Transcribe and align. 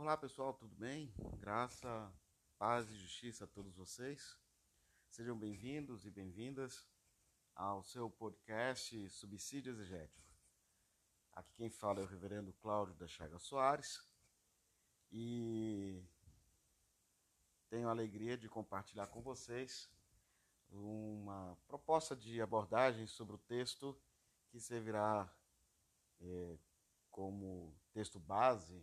Olá 0.00 0.16
pessoal, 0.16 0.54
tudo 0.54 0.74
bem? 0.76 1.12
Graça, 1.40 2.10
paz 2.56 2.90
e 2.90 2.96
justiça 2.96 3.44
a 3.44 3.46
todos 3.46 3.76
vocês. 3.76 4.34
Sejam 5.10 5.38
bem-vindos 5.38 6.06
e 6.06 6.10
bem-vindas 6.10 6.88
ao 7.54 7.82
seu 7.82 8.08
podcast 8.08 9.10
Subsídio 9.10 9.72
Exegético. 9.72 10.26
Aqui 11.34 11.52
quem 11.52 11.68
fala 11.68 12.00
é 12.00 12.02
o 12.02 12.06
reverendo 12.06 12.50
Cláudio 12.54 12.94
da 12.94 13.06
Chaga 13.06 13.38
Soares 13.38 14.02
e 15.12 16.02
tenho 17.68 17.86
a 17.86 17.90
alegria 17.90 18.38
de 18.38 18.48
compartilhar 18.48 19.08
com 19.08 19.20
vocês 19.20 19.86
uma 20.70 21.58
proposta 21.68 22.16
de 22.16 22.40
abordagem 22.40 23.06
sobre 23.06 23.34
o 23.34 23.38
texto 23.38 23.94
que 24.48 24.58
servirá 24.58 25.30
é, 26.22 26.58
como 27.10 27.78
texto 27.92 28.18
base 28.18 28.82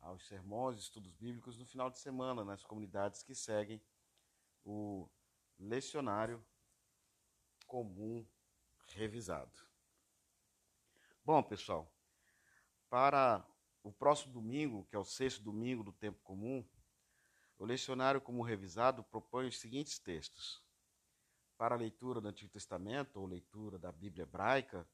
aos 0.00 0.26
sermões 0.26 0.76
e 0.76 0.80
estudos 0.80 1.12
bíblicos 1.12 1.58
no 1.58 1.66
final 1.66 1.90
de 1.90 1.98
semana 1.98 2.44
nas 2.44 2.64
comunidades 2.64 3.22
que 3.22 3.34
seguem 3.34 3.82
o 4.64 5.08
lecionário 5.58 6.44
comum 7.66 8.26
revisado. 8.88 9.52
Bom, 11.24 11.42
pessoal, 11.42 11.92
para 12.88 13.46
o 13.82 13.92
próximo 13.92 14.32
domingo, 14.32 14.84
que 14.86 14.96
é 14.96 14.98
o 14.98 15.04
sexto 15.04 15.42
domingo 15.42 15.84
do 15.84 15.92
tempo 15.92 16.20
comum, 16.22 16.66
o 17.58 17.64
lecionário 17.64 18.20
comum 18.20 18.42
revisado 18.42 19.04
propõe 19.04 19.46
os 19.46 19.60
seguintes 19.60 19.98
textos. 19.98 20.62
Para 21.56 21.74
a 21.74 21.78
leitura 21.78 22.20
do 22.20 22.28
Antigo 22.28 22.50
Testamento 22.50 23.20
ou 23.20 23.26
leitura 23.26 23.78
da 23.78 23.92
Bíblia 23.92 24.22
hebraica, 24.22 24.88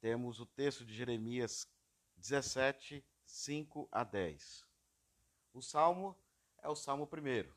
temos 0.00 0.38
o 0.38 0.46
texto 0.46 0.84
de 0.84 0.94
Jeremias 0.94 1.68
17, 2.16 3.04
5 3.26 3.88
a 3.92 4.04
10. 4.04 4.64
O 5.52 5.60
salmo 5.60 6.16
é 6.62 6.68
o 6.68 6.76
salmo 6.76 7.06
primeiro. 7.06 7.54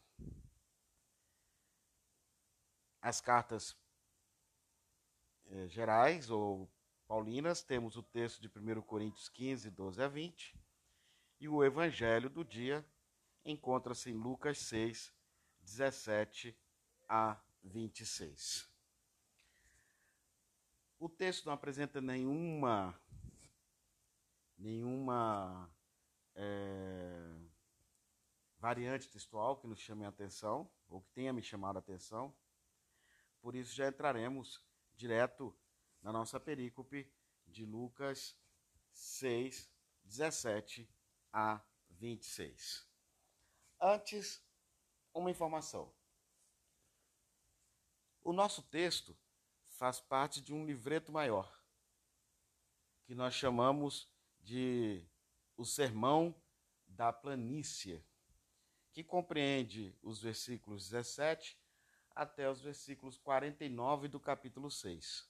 As 3.02 3.22
cartas 3.22 3.78
eh, 5.48 5.68
gerais 5.68 6.30
ou 6.30 6.70
paulinas, 7.08 7.64
temos 7.64 7.96
o 7.96 8.04
texto 8.04 8.42
de 8.42 8.48
1 8.48 8.82
Coríntios 8.82 9.30
15, 9.30 9.70
12 9.72 10.04
a 10.04 10.08
20. 10.08 10.56
E 11.40 11.48
o 11.48 11.64
evangelho 11.64 12.30
do 12.30 12.44
dia 12.44 12.86
encontra-se 13.46 14.12
em 14.12 14.14
Lucas 14.14 14.60
6, 14.60 15.14
17 15.62 16.56
a 17.08 17.40
26. 17.64 18.70
O 21.00 21.08
texto 21.08 21.46
não 21.46 21.54
apresenta 21.54 22.02
nenhuma 22.02 23.00
nenhuma 24.60 25.74
é, 26.36 27.34
variante 28.60 29.10
textual 29.10 29.58
que 29.58 29.68
nos 29.68 29.80
chame 29.80 30.06
a 30.06 30.10
atenção 30.10 30.70
ou 30.90 31.02
que 31.02 31.10
tenha 31.12 31.34
me 31.34 31.42
chamado 31.42 31.78
a 31.78 31.80
atenção. 31.80 32.36
Por 33.42 33.56
isso 33.56 33.74
já 33.74 33.88
entraremos 33.88 34.64
direto 34.94 35.58
na 36.02 36.12
nossa 36.12 36.40
perícope 36.40 37.12
de 37.48 37.66
Lucas 37.66 38.38
6, 38.92 39.72
17 40.04 40.90
a 41.32 41.62
26. 41.90 42.88
Antes, 43.82 44.44
uma 45.14 45.32
informação. 45.32 45.94
O 48.22 48.34
nosso 48.34 48.62
texto 48.64 49.18
faz 49.68 50.02
parte 50.02 50.42
de 50.42 50.54
um 50.54 50.66
livreto 50.66 51.12
maior, 51.12 51.58
que 53.06 53.16
nós 53.16 53.34
chamamos 53.34 54.12
de 54.42 55.06
O 55.56 55.66
Sermão 55.66 56.36
da 56.88 57.14
Planície, 57.14 58.04
que 58.92 59.04
compreende 59.04 59.98
os 60.02 60.22
versículos 60.22 60.90
17 60.90 61.58
até 62.16 62.50
os 62.50 62.60
versículos 62.60 63.18
49 63.18 64.08
do 64.08 64.20
capítulo 64.20 64.70
6. 64.70 65.30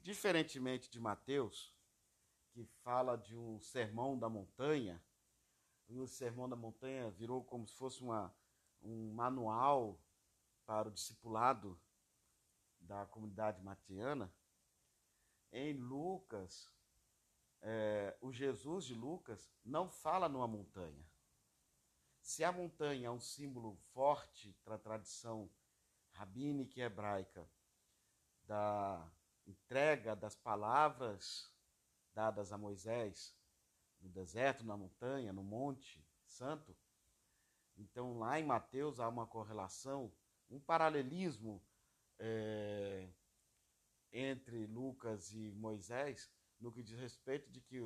Diferentemente 0.00 0.90
de 0.90 1.00
Mateus, 1.00 1.74
que 2.50 2.64
fala 2.82 3.16
de 3.16 3.36
um 3.36 3.60
sermão 3.60 4.18
da 4.18 4.28
montanha, 4.28 5.02
e 5.88 5.98
o 5.98 6.06
sermão 6.06 6.48
da 6.48 6.56
montanha 6.56 7.10
virou 7.10 7.44
como 7.44 7.66
se 7.66 7.74
fosse 7.74 8.02
uma, 8.02 8.34
um 8.82 9.12
manual 9.12 9.98
para 10.66 10.88
o 10.88 10.92
discipulado 10.92 11.80
da 12.80 13.06
comunidade 13.06 13.62
matiana, 13.62 14.32
em 15.52 15.74
Lucas, 15.74 16.70
é, 17.62 18.16
o 18.20 18.32
Jesus 18.32 18.84
de 18.84 18.94
Lucas 18.94 19.50
não 19.64 19.88
fala 19.88 20.28
numa 20.28 20.48
montanha. 20.48 21.06
Se 22.20 22.44
a 22.44 22.52
montanha 22.52 23.06
é 23.06 23.10
um 23.10 23.20
símbolo 23.20 23.76
forte 23.92 24.52
para 24.64 24.74
a 24.74 24.78
tradição 24.78 25.48
rabínica 26.12 26.78
e 26.78 26.82
hebraica 26.82 27.48
da 28.44 29.10
entrega 29.46 30.14
das 30.14 30.34
palavras 30.34 31.52
dadas 32.12 32.52
a 32.52 32.58
Moisés 32.58 33.36
no 34.00 34.08
deserto, 34.08 34.64
na 34.64 34.76
montanha, 34.76 35.32
no 35.32 35.42
monte 35.42 36.04
santo, 36.24 36.76
então 37.76 38.18
lá 38.18 38.38
em 38.38 38.44
Mateus 38.44 39.00
há 39.00 39.08
uma 39.08 39.26
correlação, 39.26 40.12
um 40.50 40.60
paralelismo 40.60 41.62
é, 42.18 43.08
entre 44.12 44.66
Lucas 44.66 45.32
e 45.32 45.52
Moisés 45.52 46.30
no 46.62 46.72
que 46.72 46.82
diz 46.82 46.98
respeito 46.98 47.50
de 47.50 47.60
que 47.60 47.80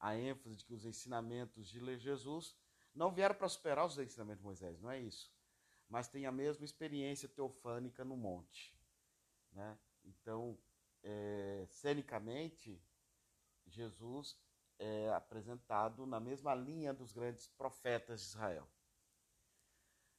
a 0.00 0.16
ênfase 0.16 0.56
de 0.56 0.64
que 0.64 0.74
os 0.74 0.84
ensinamentos 0.84 1.68
de 1.68 1.98
Jesus 1.98 2.56
não 2.94 3.12
vieram 3.12 3.34
para 3.34 3.48
superar 3.48 3.84
os 3.84 3.98
ensinamentos 3.98 4.40
de 4.40 4.44
Moisés, 4.44 4.80
não 4.80 4.90
é 4.90 5.00
isso. 5.00 5.30
Mas 5.88 6.08
tem 6.08 6.26
a 6.26 6.32
mesma 6.32 6.64
experiência 6.64 7.28
teofânica 7.28 8.04
no 8.04 8.16
monte. 8.16 8.76
Né? 9.52 9.78
Então, 10.04 10.58
é, 11.02 11.66
cenicamente, 11.68 12.82
Jesus 13.66 14.36
é 14.78 15.10
apresentado 15.10 16.06
na 16.06 16.18
mesma 16.18 16.54
linha 16.54 16.92
dos 16.92 17.12
grandes 17.12 17.46
profetas 17.46 18.20
de 18.20 18.26
Israel. 18.26 18.68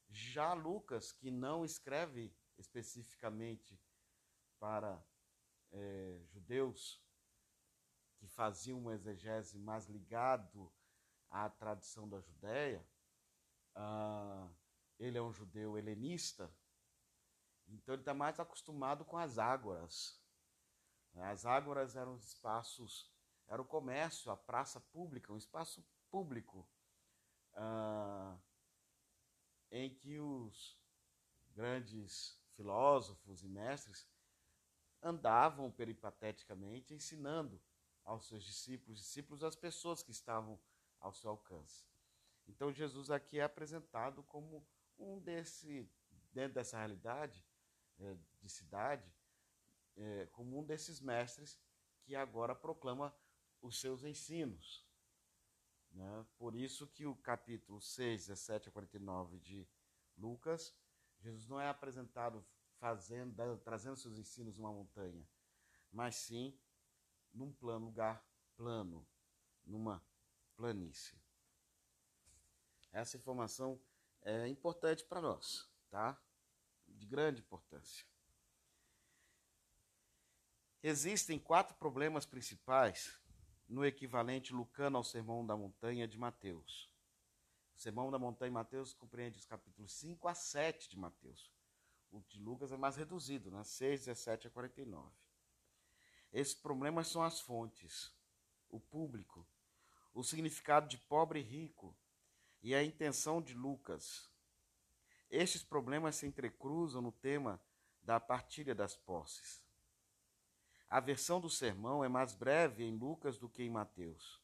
Já 0.09 0.53
Lucas, 0.53 1.11
que 1.11 1.29
não 1.29 1.65
escreve 1.65 2.33
especificamente 2.57 3.79
para 4.59 5.03
é, 5.71 6.21
judeus 6.27 7.03
que 8.17 8.28
faziam 8.28 8.79
uma 8.79 8.94
exegese 8.94 9.57
mais 9.59 9.85
ligado 9.88 10.72
à 11.29 11.50
tradição 11.50 12.07
da 12.07 12.19
Judéia, 12.19 12.85
ah, 13.75 14.50
ele 14.97 15.17
é 15.17 15.22
um 15.22 15.31
judeu 15.31 15.78
helenista, 15.78 16.51
então 17.67 17.94
ele 17.94 18.01
está 18.01 18.13
mais 18.13 18.39
acostumado 18.39 19.06
com 19.06 19.17
as 19.17 19.38
ágoras. 19.38 20.19
As 21.13 21.45
ágoras 21.45 21.95
eram 21.95 22.13
os 22.13 22.23
espaços, 22.23 23.11
era 23.47 23.61
o 23.61 23.66
comércio, 23.66 24.31
a 24.31 24.38
praça 24.38 24.79
pública, 24.79 25.33
um 25.33 25.38
espaço 25.38 25.85
público 26.09 26.67
ah, 27.53 28.38
em 29.72 29.94
que 29.94 30.19
os 30.19 30.79
grandes 31.50 32.39
filósofos 32.56 33.44
e 33.44 33.47
mestres 33.47 34.07
andavam 35.01 35.72
peripateticamente 35.72 36.94
ensinando 36.94 37.61
aos 38.07 38.25
seus 38.25 38.44
discípulos, 38.45 38.97
discípulos, 38.97 39.44
as 39.44 39.56
pessoas 39.56 40.01
que 40.01 40.12
estavam 40.12 40.57
ao 40.97 41.13
seu 41.13 41.29
alcance. 41.29 41.85
Então 42.47 42.72
Jesus 42.72 43.12
aqui 43.12 43.38
é 43.38 43.44
apresentado 43.44 44.23
como 44.23 44.66
um 44.97 45.19
desse, 45.19 45.91
dentro 46.31 46.53
dessa 46.53 46.78
realidade 46.78 47.45
é, 48.00 48.16
de 48.40 48.50
cidade, 48.50 49.13
é, 49.97 50.25
como 50.28 50.57
um 50.57 50.63
desses 50.63 51.01
mestres 51.01 51.59
que 52.01 52.16
agora 52.16 52.56
proclama 52.56 53.13
os 53.62 53.78
seus 53.78 54.06
ensinos. 54.06 54.88
Né? 55.92 56.25
Por 56.38 56.56
isso 56.56 56.88
que 56.88 57.06
o 57.06 57.13
capítulo 57.13 57.81
6, 57.81 58.27
17 58.27 58.69
a 58.69 58.71
49 58.71 59.38
de 59.39 59.68
Lucas, 60.18 60.74
Jesus 61.19 61.45
não 61.45 61.60
é 61.60 61.68
apresentado 61.68 62.45
fazendo, 62.77 63.57
trazendo 63.65 63.98
seus 63.98 64.18
ensinos 64.18 64.56
numa 64.56 64.71
montanha, 64.71 65.27
mas 65.92 66.15
sim 66.15 66.57
num 67.33 67.51
plano, 67.51 67.85
lugar 67.85 68.25
plano, 68.56 69.07
numa 69.65 70.03
planície. 70.56 71.18
Essa 72.91 73.18
informação 73.18 73.79
é 74.21 74.47
importante 74.47 75.06
para 75.06 75.21
nós, 75.21 75.69
tá? 75.89 76.19
De 76.88 77.06
grande 77.06 77.41
importância. 77.41 78.06
Existem 80.81 81.38
quatro 81.38 81.75
problemas 81.75 82.25
principais 82.25 83.19
no 83.68 83.85
equivalente 83.85 84.53
lucano 84.53 84.97
ao 84.97 85.03
Sermão 85.03 85.45
da 85.45 85.56
Montanha 85.56 86.07
de 86.07 86.18
Mateus. 86.18 86.89
O 87.75 87.79
Sermão 87.79 88.09
da 88.09 88.18
Montanha 88.18 88.50
de 88.50 88.53
Mateus 88.53 88.94
compreende 88.94 89.38
os 89.38 89.45
capítulos 89.45 89.91
5 89.94 90.27
a 90.27 90.33
7 90.33 90.89
de 90.89 90.97
Mateus. 90.97 91.51
O 92.09 92.21
de 92.21 92.39
Lucas 92.39 92.71
é 92.71 92.77
mais 92.77 92.95
reduzido, 92.95 93.51
né? 93.51 93.63
6, 93.63 94.06
17 94.06 94.47
a 94.47 94.50
49. 94.50 95.12
Esses 96.31 96.53
problemas 96.53 97.07
são 97.07 97.24
as 97.24 97.39
fontes, 97.39 98.13
o 98.69 98.79
público, 98.79 99.47
o 100.13 100.24
significado 100.24 100.88
de 100.88 100.97
pobre 100.97 101.39
e 101.39 101.44
rico 101.44 101.95
e 102.62 102.75
a 102.75 102.83
intenção 102.83 103.41
de 103.41 103.53
Lucas. 103.53 104.29
Estes 105.29 105.63
problemas 105.63 106.15
se 106.15 106.25
entrecruzam 106.25 107.01
no 107.01 107.12
tema 107.12 107.62
da 108.01 108.19
partilha 108.19 108.74
das 108.74 108.95
posses. 108.95 109.63
A 110.89 111.00
versão 111.00 111.41
do 111.41 111.50
sermão 111.50 112.03
é 112.03 112.07
mais 112.07 112.33
breve 112.33 112.83
em 112.83 112.97
Lucas 112.97 113.38
do 113.38 113.50
que 113.50 113.63
em 113.63 113.69
Mateus. 113.69 114.41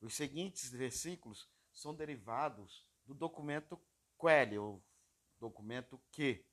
Os 0.00 0.14
seguintes 0.14 0.70
versículos 0.70 1.48
são 1.72 1.94
derivados 1.94 2.86
do 3.04 3.14
documento 3.14 3.80
Quelle, 4.18 4.58
ou 4.58 4.82
documento 5.38 6.00
que. 6.12 6.46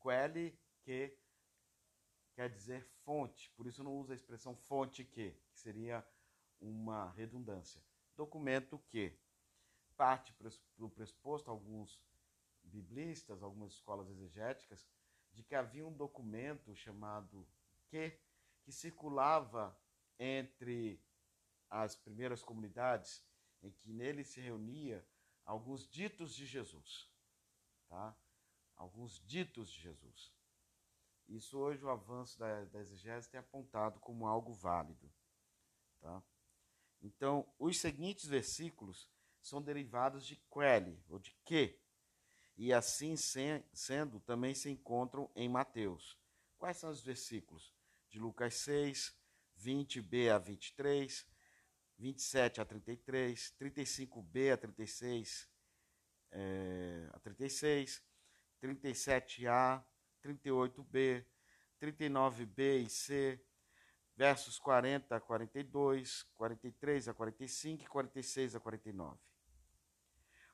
Quelle, 0.00 0.58
que 0.82 1.19
quer 2.40 2.48
dizer 2.48 2.82
fonte, 3.04 3.50
por 3.50 3.66
isso 3.66 3.84
não 3.84 3.94
uso 3.98 4.12
a 4.12 4.14
expressão 4.14 4.56
fonte 4.56 5.04
que, 5.04 5.32
que 5.52 5.58
seria 5.58 6.02
uma 6.58 7.10
redundância. 7.10 7.84
Documento 8.16 8.78
que 8.88 9.14
parte 9.94 10.34
do 10.74 10.88
pressuposto, 10.88 11.50
alguns 11.50 12.02
biblistas, 12.62 13.42
algumas 13.42 13.74
escolas 13.74 14.08
exegéticas, 14.08 14.88
de 15.34 15.42
que 15.42 15.54
havia 15.54 15.86
um 15.86 15.92
documento 15.92 16.74
chamado 16.74 17.46
que, 17.88 18.18
que 18.62 18.72
circulava 18.72 19.78
entre 20.18 20.98
as 21.68 21.94
primeiras 21.94 22.42
comunidades, 22.42 23.22
em 23.62 23.70
que 23.70 23.92
nele 23.92 24.24
se 24.24 24.40
reunia 24.40 25.06
alguns 25.44 25.86
ditos 25.86 26.34
de 26.34 26.46
Jesus. 26.46 27.06
Tá? 27.86 28.16
Alguns 28.76 29.20
ditos 29.26 29.70
de 29.70 29.78
Jesus. 29.78 30.39
Isso 31.30 31.56
hoje 31.58 31.84
o 31.84 31.88
avanço 31.88 32.36
da, 32.38 32.64
da 32.64 32.80
exegese 32.80 33.30
tem 33.30 33.38
apontado 33.38 34.00
como 34.00 34.26
algo 34.26 34.52
válido. 34.52 35.10
Tá? 36.00 36.22
Então, 37.00 37.46
os 37.56 37.78
seguintes 37.78 38.26
versículos 38.26 39.08
são 39.40 39.62
derivados 39.62 40.26
de 40.26 40.36
quelle, 40.50 41.02
ou 41.08 41.18
de 41.20 41.32
que, 41.44 41.78
e 42.56 42.72
assim 42.72 43.14
sendo, 43.16 44.20
também 44.20 44.54
se 44.54 44.68
encontram 44.68 45.30
em 45.36 45.48
Mateus. 45.48 46.18
Quais 46.58 46.76
são 46.76 46.90
os 46.90 47.00
versículos? 47.00 47.72
De 48.08 48.18
Lucas 48.18 48.54
6, 48.56 49.16
20b 49.56 50.30
a 50.34 50.38
23, 50.38 51.26
27 51.96 52.60
a 52.60 52.64
33, 52.64 53.54
35b 53.58 54.52
a 54.52 54.56
36, 54.56 55.48
é, 56.32 57.08
a 57.12 57.20
36, 57.20 58.02
37a, 58.60 59.84
38b, 60.22 61.24
39b 61.80 62.84
e 62.84 62.88
c, 62.88 63.44
versos 64.16 64.58
40 64.58 65.16
a 65.16 65.20
42, 65.20 66.22
43 66.34 67.08
a 67.08 67.14
45 67.14 67.82
e 67.82 67.86
46 67.86 68.56
a 68.56 68.60
49. 68.60 69.18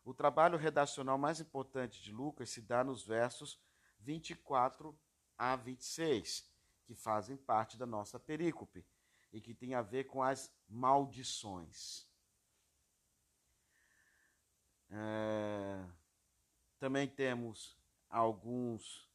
O 0.05 0.15
trabalho 0.15 0.57
redacional 0.57 1.19
mais 1.19 1.41
importante 1.41 2.01
de 2.01 2.13
Lucas 2.13 2.51
se 2.51 2.61
dá 2.61 2.85
nos 2.85 3.05
versos 3.05 3.61
24 3.99 4.97
a 5.37 5.57
26, 5.57 6.49
que 6.85 6.95
fazem 6.95 7.37
parte 7.37 7.77
da 7.77 7.87
nossa 7.87 8.21
perícope 8.21 8.87
e 9.33 9.41
que 9.41 9.53
tem 9.53 9.75
a 9.75 9.83
ver 9.83 10.05
com 10.05 10.23
as 10.23 10.51
maldições. 10.69 12.07
É, 14.89 15.85
também 16.79 17.09
temos 17.09 17.77
alguns, 18.09 19.06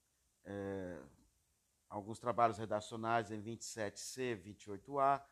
é, 0.46 1.02
alguns 1.90 2.20
trabalhos 2.20 2.58
redacionais 2.58 3.32
em 3.32 3.42
27C, 3.42 4.42
28A, 4.42 5.24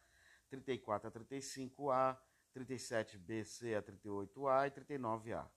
34 0.50 1.07
a 1.07 1.11
35A, 1.11 2.17
37BC 2.56 3.77
a 3.77 3.81
38A 3.81 4.67
e 4.67 4.71
39A. 4.71 5.50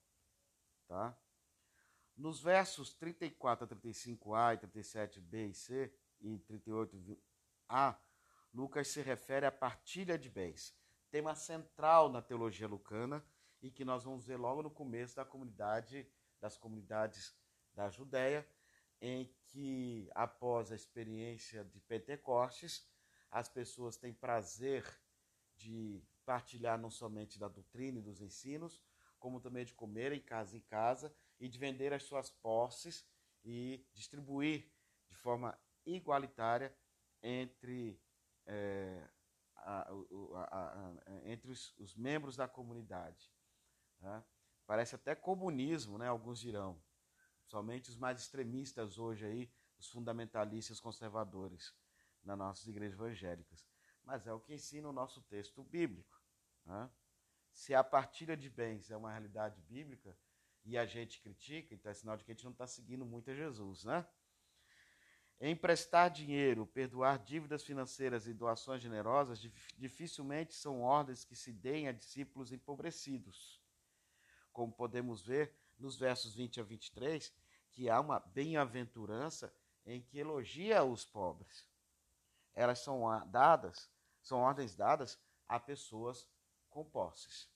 Tá? 0.87 1.19
Nos 2.17 2.43
versos 2.43 2.95
34 2.95 3.65
a 3.65 3.69
35A 3.69 4.55
e 4.55 4.67
37B 4.67 5.51
e 5.51 5.55
C 5.55 5.95
e 6.21 6.39
38A, 6.41 7.97
Lucas 8.53 8.89
se 8.89 9.01
refere 9.01 9.47
à 9.47 9.51
partilha 9.51 10.19
de 10.19 10.29
bens, 10.29 10.77
tema 11.11 11.35
central 11.35 12.11
na 12.11 12.21
teologia 12.21 12.69
lucana 12.69 13.25
e 13.63 13.71
que 13.71 13.85
nós 13.85 14.05
vamos 14.05 14.27
ver 14.27 14.37
logo 14.37 14.63
no 14.63 14.71
começo 14.71 15.17
da 15.17 15.25
comunidade 15.25 16.07
das 16.39 16.59
comunidades 16.59 17.35
da 17.73 17.89
Judéia, 17.89 18.47
em 19.03 19.27
que 19.49 20.09
após 20.15 20.71
a 20.71 20.77
experiência 20.77 21.65
de 21.65 21.81
Pentecostes, 21.81 22.89
as 23.33 23.49
pessoas 23.49 23.97
têm 23.97 24.15
prazer 24.15 24.87
de 25.57 26.01
partilhar 26.25 26.79
não 26.79 26.89
somente 26.89 27.37
da 27.37 27.49
doutrina 27.49 27.99
e 27.99 28.03
dos 28.03 28.21
ensinos, 28.21 28.81
como 29.19 29.41
também 29.41 29.65
de 29.65 29.75
comer 29.75 30.13
em 30.13 30.21
casa 30.21 30.57
em 30.57 30.61
casa 30.61 31.13
e 31.41 31.49
de 31.49 31.59
vender 31.59 31.93
as 31.93 32.05
suas 32.05 32.31
posses 32.31 33.05
e 33.45 33.85
distribuir 33.93 34.71
de 35.09 35.17
forma 35.17 35.59
igualitária 35.85 36.73
entre, 37.21 38.01
é, 38.47 39.05
a, 39.57 39.91
a, 39.91 40.45
a, 40.47 41.29
entre 41.29 41.51
os, 41.51 41.77
os, 41.77 41.97
membros 41.97 42.37
da 42.37 42.47
comunidade. 42.47 43.33
Né? 44.01 44.23
Parece 44.65 44.95
até 44.95 45.15
comunismo, 45.17 45.99
né? 45.99 46.07
alguns 46.07 46.39
dirão. 46.39 46.81
Somente 47.53 47.91
os 47.91 47.97
mais 47.97 48.21
extremistas 48.21 48.99
hoje 48.99 49.27
aí, 49.27 49.53
os 49.79 49.89
fundamentalistas 49.89 50.81
conservadores 50.81 51.75
nas 52.25 52.39
nossas 52.39 52.67
igrejas 52.67 52.99
evangélicas 52.99 53.73
mas 54.05 54.27
é 54.27 54.33
o 54.33 54.41
que 54.41 54.55
ensina 54.55 54.89
o 54.89 54.93
nosso 54.93 55.21
texto 55.23 55.63
bíblico. 55.65 56.21
Né? 56.65 56.91
Se 57.53 57.75
a 57.75 57.85
partilha 57.85 58.37
de 58.37 58.49
bens 58.49 58.91
é 58.91 58.97
uma 58.97 59.11
realidade 59.11 59.61
bíblica 59.63 60.17
e 60.65 60.79
a 60.79 60.87
gente 60.87 61.21
critica, 61.21 61.75
então 61.75 61.91
é 61.91 61.95
sinal 61.95 62.17
de 62.17 62.25
que 62.25 62.31
a 62.31 62.35
gente 62.35 62.45
não 62.45 62.53
está 62.53 62.67
seguindo 62.67 63.05
muito 63.05 63.31
a 63.31 63.35
Jesus, 63.35 63.85
né? 63.85 64.07
Emprestar 65.41 66.09
dinheiro, 66.09 66.67
perdoar 66.67 67.19
dívidas 67.19 67.65
financeiras 67.65 68.29
e 68.29 68.33
doações 68.33 68.81
generosas 68.81 69.41
dificilmente 69.77 70.55
são 70.55 70.83
ordens 70.83 71.25
que 71.25 71.35
se 71.35 71.53
deem 71.53 71.89
a 71.89 71.93
discípulos 71.93 72.53
empobrecidos. 72.53 73.61
Como 74.53 74.73
podemos 74.73 75.21
ver 75.27 75.53
nos 75.77 75.97
versos 75.99 76.33
20 76.37 76.61
a 76.61 76.63
23, 76.63 77.35
que 77.73 77.89
há 77.91 78.01
uma 78.01 78.21
bem-aventurança 78.21 79.53
em 79.85 80.01
que 80.01 80.19
elogia 80.19 80.85
os 80.85 81.05
pobres. 81.05 81.69
Elas 82.55 82.79
são 82.79 83.03
dadas 83.29 83.91
são 84.23 84.39
ordens 84.39 84.75
dadas 84.77 85.19
a 85.49 85.59
pessoas 85.59 86.29
com 86.71 86.85
posses. 86.85 87.51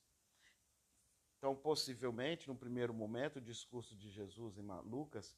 Então, 1.38 1.54
possivelmente, 1.54 2.48
no 2.48 2.56
primeiro 2.56 2.92
momento, 2.92 3.36
o 3.36 3.40
discurso 3.40 3.94
de 3.94 4.10
Jesus 4.10 4.58
em 4.58 4.66
Lucas 4.82 5.36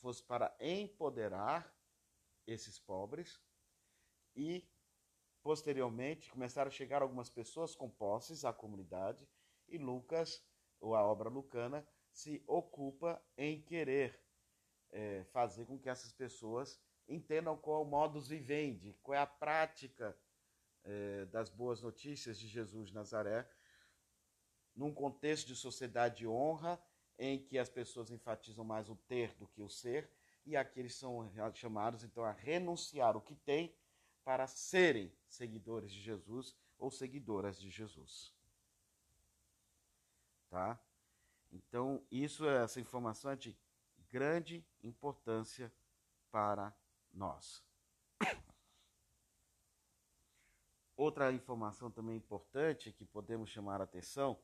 fosse 0.00 0.22
para 0.22 0.54
empoderar 0.60 1.72
esses 2.46 2.78
pobres 2.78 3.40
e, 4.34 4.68
posteriormente, 5.42 6.30
começaram 6.30 6.68
a 6.68 6.72
chegar 6.72 7.02
algumas 7.02 7.30
pessoas 7.30 7.74
com 7.74 7.88
posses 7.88 8.44
à 8.44 8.52
comunidade 8.52 9.28
e 9.68 9.78
Lucas, 9.78 10.42
ou 10.80 10.94
a 10.94 11.02
obra 11.02 11.28
lucana, 11.28 11.86
se 12.14 12.40
ocupa 12.46 13.20
em 13.36 13.60
querer 13.60 14.22
é, 14.92 15.24
fazer 15.32 15.66
com 15.66 15.76
que 15.76 15.88
essas 15.88 16.12
pessoas 16.12 16.80
entendam 17.08 17.56
qual 17.56 17.82
é 17.82 17.84
o 17.84 17.88
modus 17.90 18.28
vivendi, 18.28 18.96
qual 19.02 19.16
é 19.16 19.20
a 19.20 19.26
prática 19.26 20.16
é, 20.84 21.24
das 21.26 21.50
boas 21.50 21.82
notícias 21.82 22.38
de 22.38 22.46
Jesus 22.46 22.90
de 22.90 22.94
Nazaré, 22.94 23.50
num 24.76 24.94
contexto 24.94 25.48
de 25.48 25.56
sociedade 25.56 26.18
de 26.18 26.28
honra, 26.28 26.80
em 27.18 27.44
que 27.44 27.58
as 27.58 27.68
pessoas 27.68 28.12
enfatizam 28.12 28.64
mais 28.64 28.88
o 28.88 28.94
ter 28.94 29.34
do 29.34 29.48
que 29.48 29.60
o 29.60 29.68
ser, 29.68 30.08
e 30.46 30.56
aqui 30.56 30.78
eles 30.78 30.94
são 30.94 31.28
chamados 31.52 32.04
então 32.04 32.22
a 32.22 32.30
renunciar 32.30 33.16
o 33.16 33.20
que 33.20 33.34
têm 33.34 33.74
para 34.22 34.46
serem 34.46 35.12
seguidores 35.26 35.90
de 35.90 36.00
Jesus 36.00 36.56
ou 36.78 36.92
seguidoras 36.92 37.60
de 37.60 37.70
Jesus. 37.70 38.32
Tá? 40.48 40.80
Então, 41.54 42.04
isso 42.10 42.48
essa 42.48 42.80
informação 42.80 43.30
é 43.30 43.36
de 43.36 43.56
grande 44.10 44.66
importância 44.82 45.72
para 46.28 46.76
nós. 47.12 47.62
Outra 50.96 51.32
informação 51.32 51.92
também 51.92 52.16
importante 52.16 52.92
que 52.92 53.04
podemos 53.04 53.50
chamar 53.50 53.80
a 53.80 53.84
atenção 53.84 54.36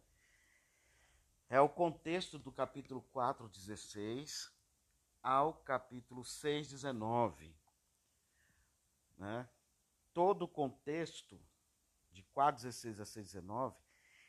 é 1.49 1.61
o 1.61 1.69
contexto 1.69 2.39
do 2.39 2.53
capítulo 2.53 3.03
4, 3.13 3.49
16 3.49 4.53
ao 5.21 5.55
capítulo 5.55 6.25
6, 6.25 6.69
19. 6.69 7.53
Né? 9.19 9.49
Todo 10.15 10.43
o 10.43 10.49
contexto 10.49 11.41
de 12.13 12.23
4, 12.23 12.63
16 12.63 13.01
a 13.01 13.05
6, 13.05 13.27
19 13.33 13.77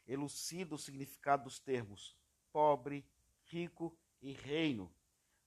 elucida 0.08 0.74
o 0.76 0.80
significado 0.80 1.44
dos 1.44 1.60
termos 1.60 2.20
pobre, 2.51 3.05
rico 3.46 3.98
e 4.22 4.31
reino, 4.34 4.93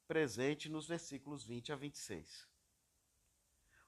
presente 0.07 0.69
nos 0.69 0.87
versículos 0.87 1.45
20 1.45 1.73
a 1.73 1.77
26. 1.77 2.49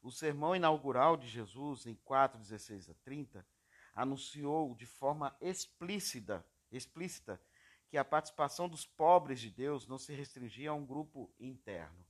O 0.02 0.11
sermão 0.11 0.54
inaugural 0.54 1.16
de 1.16 1.26
Jesus, 1.26 1.87
em 1.87 1.94
4, 1.96 2.38
16 2.38 2.90
a 2.90 2.94
30, 2.94 3.46
anunciou 3.94 4.75
de 4.75 4.87
forma 4.87 5.37
explícita, 5.40 6.46
explícita 6.70 7.40
que 7.88 7.96
a 7.96 8.04
participação 8.04 8.68
dos 8.68 8.85
pobres 8.85 9.40
de 9.40 9.50
Deus 9.50 9.87
não 9.87 9.99
se 9.99 10.12
restringia 10.12 10.70
a 10.70 10.75
um 10.75 10.85
grupo 10.85 11.32
interno. 11.40 12.04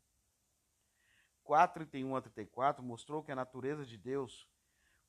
4:31 1.45 2.17
a 2.17 2.21
34 2.21 2.83
mostrou 2.83 3.23
que 3.23 3.31
a 3.31 3.37
natureza 3.37 3.87
de 3.87 3.97
Deus, 3.97 4.49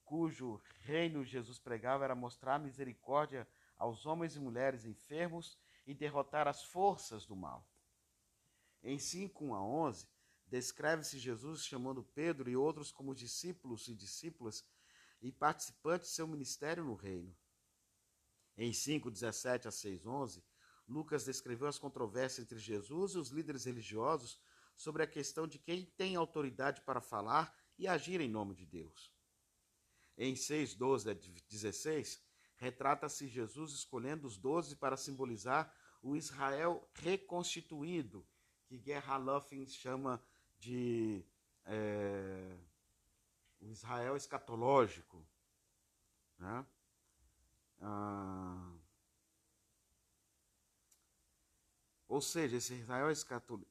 cujo 0.06 0.62
reino 0.82 1.26
Jesus 1.26 1.58
pregava, 1.60 2.04
era 2.04 2.16
mostrar 2.16 2.60
misericórdia 2.60 3.48
aos 3.76 4.06
homens 4.06 4.36
e 4.36 4.40
mulheres 4.40 4.86
enfermos 4.86 5.58
e 5.88 5.94
derrotar 5.94 6.48
as 6.48 6.62
forças 6.62 7.26
do 7.26 7.36
mal. 7.36 7.68
Em 8.84 9.00
5 9.00 9.54
a 9.54 9.64
11, 9.64 10.08
descreve-se 10.46 11.18
Jesus 11.18 11.66
chamando 11.66 12.04
Pedro 12.04 12.50
e 12.50 12.56
outros 12.56 12.92
como 12.92 13.16
discípulos 13.16 13.88
e 13.88 13.96
discípulas 13.96 14.64
e 15.22 15.32
participantes 15.32 16.10
de 16.10 16.16
seu 16.16 16.28
ministério 16.28 16.84
no 16.84 16.94
reino. 16.94 17.36
Em 18.58 18.74
5, 18.74 19.10
17 19.10 19.68
a 19.68 19.72
6, 19.72 20.06
11, 20.06 20.44
Lucas 20.88 21.26
descreveu 21.26 21.68
as 21.68 21.80
controvérsias 21.80 22.46
entre 22.46 22.60
Jesus 22.60 23.14
e 23.14 23.18
os 23.18 23.30
líderes 23.30 23.66
religiosos 23.66 24.40
sobre 24.76 25.04
a 25.04 25.08
questão 25.08 25.48
de 25.48 25.58
quem 25.58 25.86
tem 25.86 26.16
autoridade 26.16 26.82
para 26.82 27.02
falar 27.02 27.56
e 27.78 27.88
agir 27.88 28.22
em 28.22 28.30
nome 28.30 28.56
de 28.56 28.66
Deus. 28.66 29.12
Em 30.18 30.36
6, 30.36 30.76
12 30.76 31.12
a 31.12 31.14
16, 31.14 32.22
retrata-se 32.56 33.28
Jesus 33.28 33.74
escolhendo 33.74 34.26
os 34.28 34.38
doze 34.38 34.76
para 34.76 34.98
simbolizar 34.98 35.72
o 36.02 36.16
Israel 36.16 36.88
reconstituído, 36.94 38.26
que 38.66 38.78
Guerra 38.78 39.18
Luffin 39.18 39.66
chama 39.66 40.22
de 40.58 41.24
é, 41.66 42.58
o 43.60 43.70
Israel 43.70 44.16
escatológico. 44.16 45.26
Né? 46.38 46.66
Ah, 47.82 48.78
Ou 52.08 52.22
seja, 52.22 52.58
esse 52.58 52.74
Israel 52.74 53.08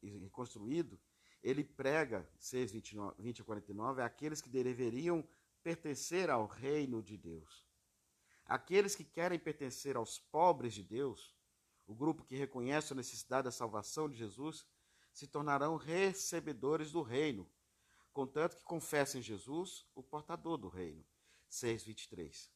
reconstruído, 0.02 1.00
ele 1.42 1.64
prega, 1.64 2.28
6, 2.38 2.72
29, 2.72 3.14
20 3.18 3.40
a 3.40 3.44
49, 3.44 4.02
aqueles 4.02 4.42
que 4.42 4.48
deveriam 4.48 5.26
pertencer 5.62 6.28
ao 6.28 6.46
reino 6.46 7.02
de 7.02 7.16
Deus. 7.16 7.66
Aqueles 8.44 8.94
que 8.94 9.04
querem 9.04 9.38
pertencer 9.38 9.96
aos 9.96 10.18
pobres 10.18 10.74
de 10.74 10.82
Deus, 10.82 11.34
o 11.86 11.94
grupo 11.94 12.24
que 12.24 12.36
reconhece 12.36 12.92
a 12.92 12.96
necessidade 12.96 13.44
da 13.44 13.52
salvação 13.52 14.08
de 14.08 14.16
Jesus, 14.16 14.66
se 15.12 15.26
tornarão 15.26 15.76
recebedores 15.76 16.92
do 16.92 17.00
reino, 17.00 17.48
contanto 18.12 18.56
que 18.56 18.64
confessem 18.64 19.22
Jesus, 19.22 19.86
o 19.94 20.02
portador 20.02 20.58
do 20.58 20.68
reino. 20.68 21.04
6:23. 21.48 22.50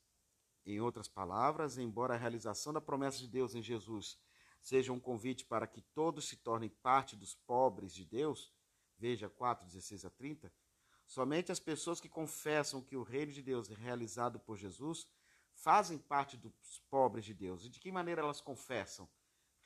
Em 0.66 0.80
outras 0.80 1.08
palavras, 1.08 1.78
embora 1.78 2.14
a 2.14 2.18
realização 2.18 2.72
da 2.72 2.80
promessa 2.80 3.18
de 3.18 3.28
Deus 3.28 3.54
em 3.54 3.62
Jesus 3.62 4.18
seja 4.60 4.92
um 4.92 5.00
convite 5.00 5.44
para 5.44 5.66
que 5.66 5.80
todos 5.80 6.28
se 6.28 6.36
tornem 6.36 6.68
parte 6.68 7.16
dos 7.16 7.34
pobres 7.34 7.94
de 7.94 8.04
Deus, 8.04 8.52
veja 8.98 9.30
4, 9.30 9.66
16 9.66 10.04
a 10.04 10.10
30, 10.10 10.52
somente 11.06 11.50
as 11.50 11.58
pessoas 11.58 11.98
que 11.98 12.10
confessam 12.10 12.82
que 12.82 12.96
o 12.96 13.02
reino 13.02 13.32
de 13.32 13.42
Deus 13.42 13.70
é 13.70 13.74
realizado 13.74 14.38
por 14.38 14.58
Jesus 14.58 15.08
fazem 15.54 15.98
parte 15.98 16.36
dos 16.36 16.82
pobres 16.90 17.24
de 17.24 17.34
Deus. 17.34 17.64
E 17.64 17.70
de 17.70 17.80
que 17.80 17.90
maneira 17.90 18.22
elas 18.22 18.40
confessam? 18.40 19.08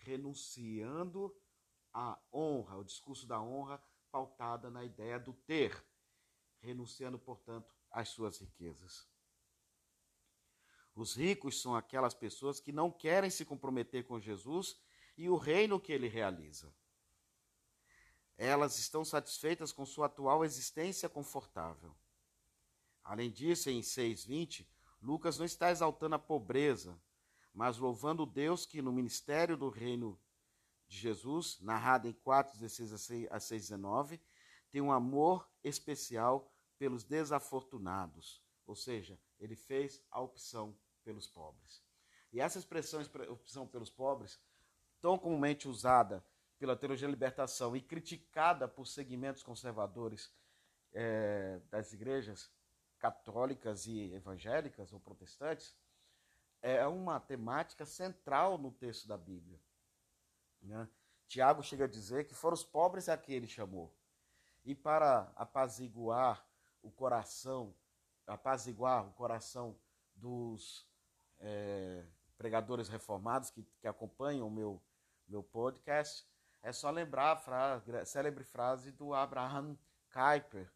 Renunciando 0.04 1.34
à 1.92 2.18
honra, 2.32 2.76
o 2.76 2.84
discurso 2.84 3.26
da 3.26 3.40
honra 3.40 3.82
pautada 4.10 4.70
na 4.70 4.84
ideia 4.84 5.18
do 5.18 5.32
ter, 5.32 5.84
renunciando, 6.60 7.18
portanto, 7.18 7.74
às 7.90 8.10
suas 8.10 8.38
riquezas. 8.38 9.08
Os 10.94 11.16
ricos 11.16 11.60
são 11.60 11.74
aquelas 11.74 12.14
pessoas 12.14 12.60
que 12.60 12.70
não 12.70 12.90
querem 12.90 13.30
se 13.30 13.44
comprometer 13.44 14.04
com 14.04 14.20
Jesus 14.20 14.78
e 15.16 15.28
o 15.28 15.36
reino 15.36 15.80
que 15.80 15.92
ele 15.92 16.06
realiza. 16.06 16.72
Elas 18.36 18.78
estão 18.78 19.04
satisfeitas 19.04 19.72
com 19.72 19.86
sua 19.86 20.06
atual 20.06 20.44
existência 20.44 21.08
confortável. 21.08 21.96
Além 23.02 23.30
disso, 23.30 23.70
em 23.70 23.80
6:20, 23.80 24.68
Lucas 25.00 25.38
não 25.38 25.44
está 25.44 25.70
exaltando 25.70 26.14
a 26.14 26.18
pobreza, 26.18 27.00
mas 27.54 27.78
louvando 27.78 28.26
Deus 28.26 28.66
que 28.66 28.82
no 28.82 28.92
ministério 28.92 29.56
do 29.56 29.68
reino 29.68 30.20
de 30.88 30.98
Jesus, 30.98 31.60
narrado 31.60 32.08
em 32.08 32.12
4:16 32.12 33.28
a 33.30 33.38
6:19, 33.38 34.20
tem 34.70 34.82
um 34.82 34.92
amor 34.92 35.48
especial 35.62 36.52
pelos 36.76 37.04
desafortunados, 37.04 38.42
ou 38.66 38.74
seja, 38.74 39.18
ele 39.38 39.54
fez 39.54 40.02
a 40.10 40.20
opção 40.20 40.76
pelos 41.04 41.28
pobres. 41.28 41.82
E 42.32 42.40
essa 42.40 42.58
expressão 42.58 43.00
opção 43.30 43.66
pelos 43.66 43.88
pobres 43.88 44.40
tão 45.00 45.16
comumente 45.16 45.68
usada 45.68 46.24
pela 46.58 46.76
teologia 46.76 47.06
da 47.06 47.12
libertação 47.12 47.76
e 47.76 47.80
criticada 47.80 48.66
por 48.66 48.86
segmentos 48.86 49.42
conservadores 49.42 50.32
é, 50.92 51.60
das 51.70 51.92
igrejas 51.92 52.50
católicas 52.98 53.86
e 53.86 54.12
evangélicas 54.14 54.92
ou 54.92 54.98
protestantes, 54.98 55.76
é 56.64 56.86
uma 56.86 57.20
temática 57.20 57.84
central 57.84 58.56
no 58.56 58.70
texto 58.70 59.06
da 59.06 59.18
Bíblia. 59.18 59.60
Né? 60.62 60.88
Tiago 61.28 61.62
chega 61.62 61.84
a 61.84 61.88
dizer 61.88 62.26
que 62.26 62.34
foram 62.34 62.54
os 62.54 62.64
pobres 62.64 63.08
a 63.08 63.16
que 63.16 63.32
ele 63.32 63.46
chamou. 63.46 63.94
E 64.64 64.74
para 64.74 65.30
apaziguar 65.36 66.46
o 66.82 66.90
coração, 66.90 67.74
apaziguar 68.26 69.06
o 69.06 69.12
coração 69.12 69.78
dos 70.14 70.88
é, 71.38 72.06
pregadores 72.38 72.88
reformados 72.88 73.50
que, 73.50 73.62
que 73.80 73.86
acompanham 73.86 74.46
o 74.46 74.50
meu 74.50 74.82
meu 75.26 75.42
podcast, 75.42 76.26
é 76.62 76.72
só 76.72 76.90
lembrar 76.90 77.32
a, 77.32 77.36
frase, 77.36 77.96
a 77.96 78.04
célebre 78.04 78.44
frase 78.44 78.92
do 78.92 79.14
Abraham 79.14 79.76
Kuyper, 80.12 80.70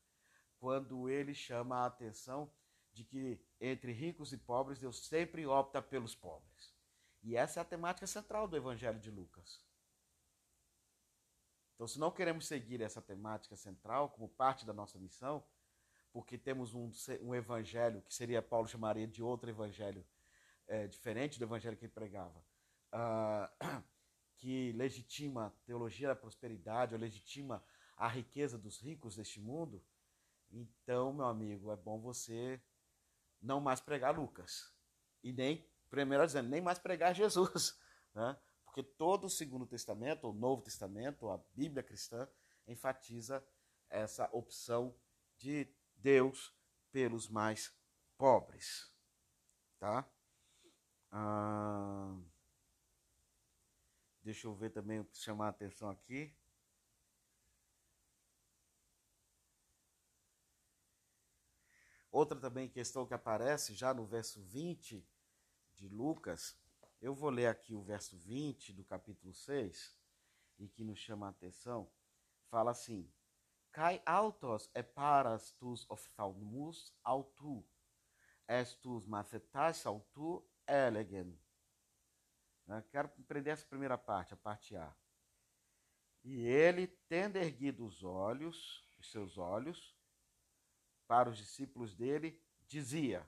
quando 0.59 1.09
ele 1.09 1.35
chama 1.35 1.79
a 1.79 1.87
atenção 1.87 2.51
de 2.99 3.05
que 3.05 3.41
entre 3.61 3.93
ricos 3.93 4.33
e 4.33 4.37
pobres 4.37 4.81
Deus 4.81 5.07
sempre 5.07 5.47
opta 5.47 5.81
pelos 5.81 6.15
pobres. 6.15 6.75
E 7.23 7.37
essa 7.37 7.61
é 7.61 7.63
a 7.63 7.65
temática 7.65 8.07
central 8.07 8.49
do 8.49 8.57
Evangelho 8.57 8.99
de 8.99 9.11
Lucas. 9.11 9.65
Então, 11.75 11.87
se 11.87 11.99
não 11.99 12.11
queremos 12.11 12.47
seguir 12.47 12.81
essa 12.81 13.01
temática 13.01 13.55
central 13.55 14.11
como 14.11 14.29
parte 14.29 14.67
da 14.67 14.73
nossa 14.73 14.99
missão, 14.99 15.45
porque 16.13 16.37
temos 16.37 16.75
um, 16.75 16.91
um 17.21 17.35
evangelho 17.35 18.03
que 18.03 18.13
seria, 18.13 18.43
Paulo 18.43 18.67
chamaria 18.67 19.07
de 19.07 19.23
outro 19.23 19.49
evangelho, 19.49 20.05
é, 20.67 20.89
diferente 20.89 21.39
do 21.39 21.45
evangelho 21.45 21.77
que 21.77 21.85
ele 21.85 21.93
pregava, 21.93 22.43
uh, 22.93 23.85
que 24.39 24.73
legitima 24.73 25.47
a 25.47 25.51
teologia 25.65 26.09
da 26.09 26.17
prosperidade, 26.17 26.95
ou 26.95 27.01
legitima 27.01 27.63
a 27.97 28.09
riqueza 28.09 28.59
dos 28.59 28.81
ricos 28.81 29.15
deste 29.15 29.41
mundo, 29.41 29.81
então, 30.51 31.13
meu 31.13 31.27
amigo, 31.27 31.71
é 31.71 31.77
bom 31.77 32.01
você 32.01 32.61
não 33.41 33.61
mais 33.61 33.81
pregar 33.81 34.19
Lucas. 34.19 34.73
E 35.23 35.33
nem, 35.33 35.67
primeiro 35.91 36.27
dizendo, 36.27 36.49
nem 36.49 36.61
mais 36.61 36.79
pregar 36.79 37.15
Jesus. 37.15 37.79
Né? 38.15 38.37
Porque 38.65 38.83
todo 38.83 39.27
o 39.27 39.31
Segundo 39.31 39.67
Testamento, 39.67 40.29
o 40.29 40.33
Novo 40.33 40.63
Testamento, 40.63 41.29
a 41.29 41.37
Bíblia 41.55 41.85
cristã, 41.85 42.27
enfatiza 42.67 43.47
essa 43.89 44.29
opção 44.33 44.97
de 45.37 45.69
Deus 45.95 46.53
pelos 46.91 47.29
mais 47.29 47.73
pobres. 48.17 48.93
Tá? 49.79 50.11
Ah... 51.13 52.17
Deixa 54.29 54.47
eu 54.47 54.55
ver 54.55 54.71
também 54.71 55.01
o 55.01 55.05
que 55.07 55.17
chamar 55.17 55.47
a 55.47 55.51
atenção 55.51 55.89
aqui. 55.89 56.35
Outra 62.19 62.41
também 62.41 62.69
questão 62.69 63.07
que 63.07 63.15
aparece 63.15 63.77
já 63.77 63.95
no 63.95 64.05
verso 64.05 64.43
20 64.43 65.09
de 65.77 65.89
Lucas. 65.89 66.59
Eu 67.01 67.15
vou 67.15 67.31
ler 67.31 67.47
aqui 67.47 67.77
o 67.77 67.81
verso 67.81 68.17
20 68.17 68.73
do 68.73 68.83
capítulo 68.83 69.33
6 69.33 69.97
e 70.59 70.69
que 70.69 70.83
nos 70.83 70.99
chama 70.99 71.29
a 71.29 71.31
atenção. 71.31 71.89
Fala 72.51 72.73
assim: 72.73 73.09
Kai 73.71 74.03
autos 74.05 74.69
e 74.75 74.83
paras 74.83 75.53
tus 75.53 75.89
ophthalmus 75.89 76.93
autu, 77.05 77.65
estus 78.49 79.07
macetas 79.07 79.87
autu 79.87 80.45
elegen 80.67 81.39
né? 82.67 82.85
Quero 82.91 83.11
compreender 83.11 83.51
essa 83.51 83.65
primeira 83.65 83.97
parte, 83.97 84.35
a 84.35 84.37
parte 84.37 84.75
A. 84.75 84.93
E 86.25 86.45
ele, 86.49 86.89
tendo 87.09 87.37
erguido 87.37 87.87
os 87.87 88.03
olhos, 88.03 88.85
os 88.99 89.09
seus 89.09 89.39
olhos, 89.39 89.97
para 91.09 91.31
os 91.31 91.39
discípulos 91.39 91.95
dele, 91.95 92.39
dizia. 92.69 93.27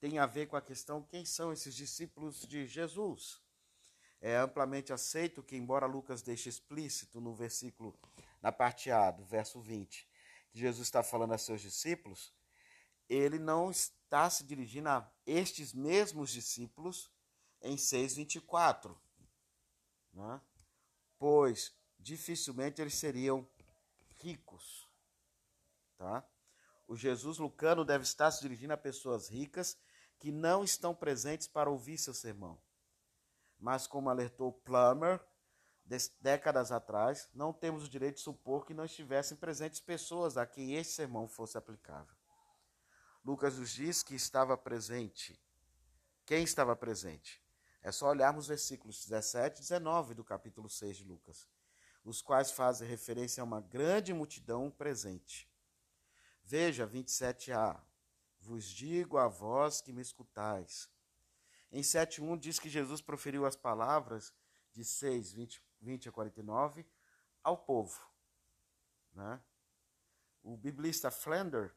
Tem 0.00 0.18
a 0.18 0.26
ver 0.26 0.46
com 0.46 0.56
a 0.56 0.62
questão 0.62 1.02
quem 1.02 1.24
são 1.24 1.52
esses 1.52 1.74
discípulos 1.74 2.46
de 2.46 2.66
Jesus. 2.66 3.42
É 4.20 4.36
amplamente 4.36 4.92
aceito 4.92 5.42
que, 5.42 5.56
embora 5.56 5.86
Lucas 5.86 6.22
deixe 6.22 6.48
explícito 6.48 7.20
no 7.20 7.34
versículo, 7.34 7.98
na 8.40 8.52
parte 8.52 8.90
A, 8.90 9.10
do 9.10 9.24
verso 9.24 9.60
20, 9.60 10.08
que 10.50 10.58
Jesus 10.58 10.86
está 10.86 11.02
falando 11.02 11.34
a 11.34 11.38
seus 11.38 11.60
discípulos, 11.60 12.32
ele 13.08 13.38
não 13.38 13.70
está 13.70 14.30
se 14.30 14.44
dirigindo 14.44 14.88
a 14.88 15.10
estes 15.26 15.72
mesmos 15.72 16.30
discípulos 16.30 17.10
em 17.60 17.76
6,24. 17.76 18.96
Né? 20.12 20.40
Pois 21.18 21.76
dificilmente 21.98 22.80
eles 22.80 22.94
seriam 22.94 23.48
ricos. 24.20 24.88
Tá? 25.96 26.24
O 26.88 26.96
Jesus 26.96 27.36
lucano 27.36 27.84
deve 27.84 28.04
estar 28.04 28.30
se 28.30 28.40
dirigindo 28.40 28.72
a 28.72 28.76
pessoas 28.76 29.28
ricas 29.28 29.76
que 30.18 30.32
não 30.32 30.64
estão 30.64 30.94
presentes 30.94 31.46
para 31.46 31.68
ouvir 31.68 31.98
seu 31.98 32.14
sermão. 32.14 32.58
Mas, 33.60 33.86
como 33.86 34.08
alertou 34.08 34.50
Plummer 34.52 35.20
décadas 36.20 36.72
atrás, 36.72 37.28
não 37.34 37.52
temos 37.52 37.84
o 37.84 37.88
direito 37.88 38.16
de 38.16 38.22
supor 38.22 38.64
que 38.64 38.72
não 38.72 38.86
estivessem 38.86 39.36
presentes 39.36 39.80
pessoas 39.80 40.38
a 40.38 40.46
quem 40.46 40.76
este 40.76 40.94
sermão 40.94 41.28
fosse 41.28 41.58
aplicável. 41.58 42.16
Lucas 43.22 43.58
nos 43.58 43.70
diz 43.70 44.02
que 44.02 44.14
estava 44.14 44.56
presente. 44.56 45.38
Quem 46.24 46.42
estava 46.42 46.74
presente? 46.74 47.42
É 47.82 47.92
só 47.92 48.08
olharmos 48.08 48.44
os 48.44 48.48
versículos 48.48 49.04
17 49.04 49.58
e 49.58 49.60
19 49.60 50.14
do 50.14 50.24
capítulo 50.24 50.68
6 50.68 50.98
de 50.98 51.04
Lucas, 51.04 51.46
os 52.02 52.22
quais 52.22 52.50
fazem 52.50 52.88
referência 52.88 53.42
a 53.42 53.44
uma 53.44 53.60
grande 53.60 54.14
multidão 54.14 54.70
presente. 54.70 55.47
Veja 56.50 56.86
27a. 56.86 57.78
Vos 58.40 58.64
digo 58.64 59.18
a 59.18 59.28
vós 59.28 59.82
que 59.82 59.92
me 59.92 60.00
escutais. 60.00 60.88
Em 61.70 61.82
7.1 61.82 62.38
diz 62.38 62.58
que 62.58 62.70
Jesus 62.70 63.02
proferiu 63.02 63.44
as 63.44 63.54
palavras 63.54 64.32
de 64.72 64.82
6, 64.82 65.32
20, 65.32 65.62
20 65.82 66.08
a 66.08 66.12
49 66.12 66.86
ao 67.44 67.58
povo. 67.58 68.00
Né? 69.12 69.38
O 70.42 70.56
biblista 70.56 71.10
Flender 71.10 71.76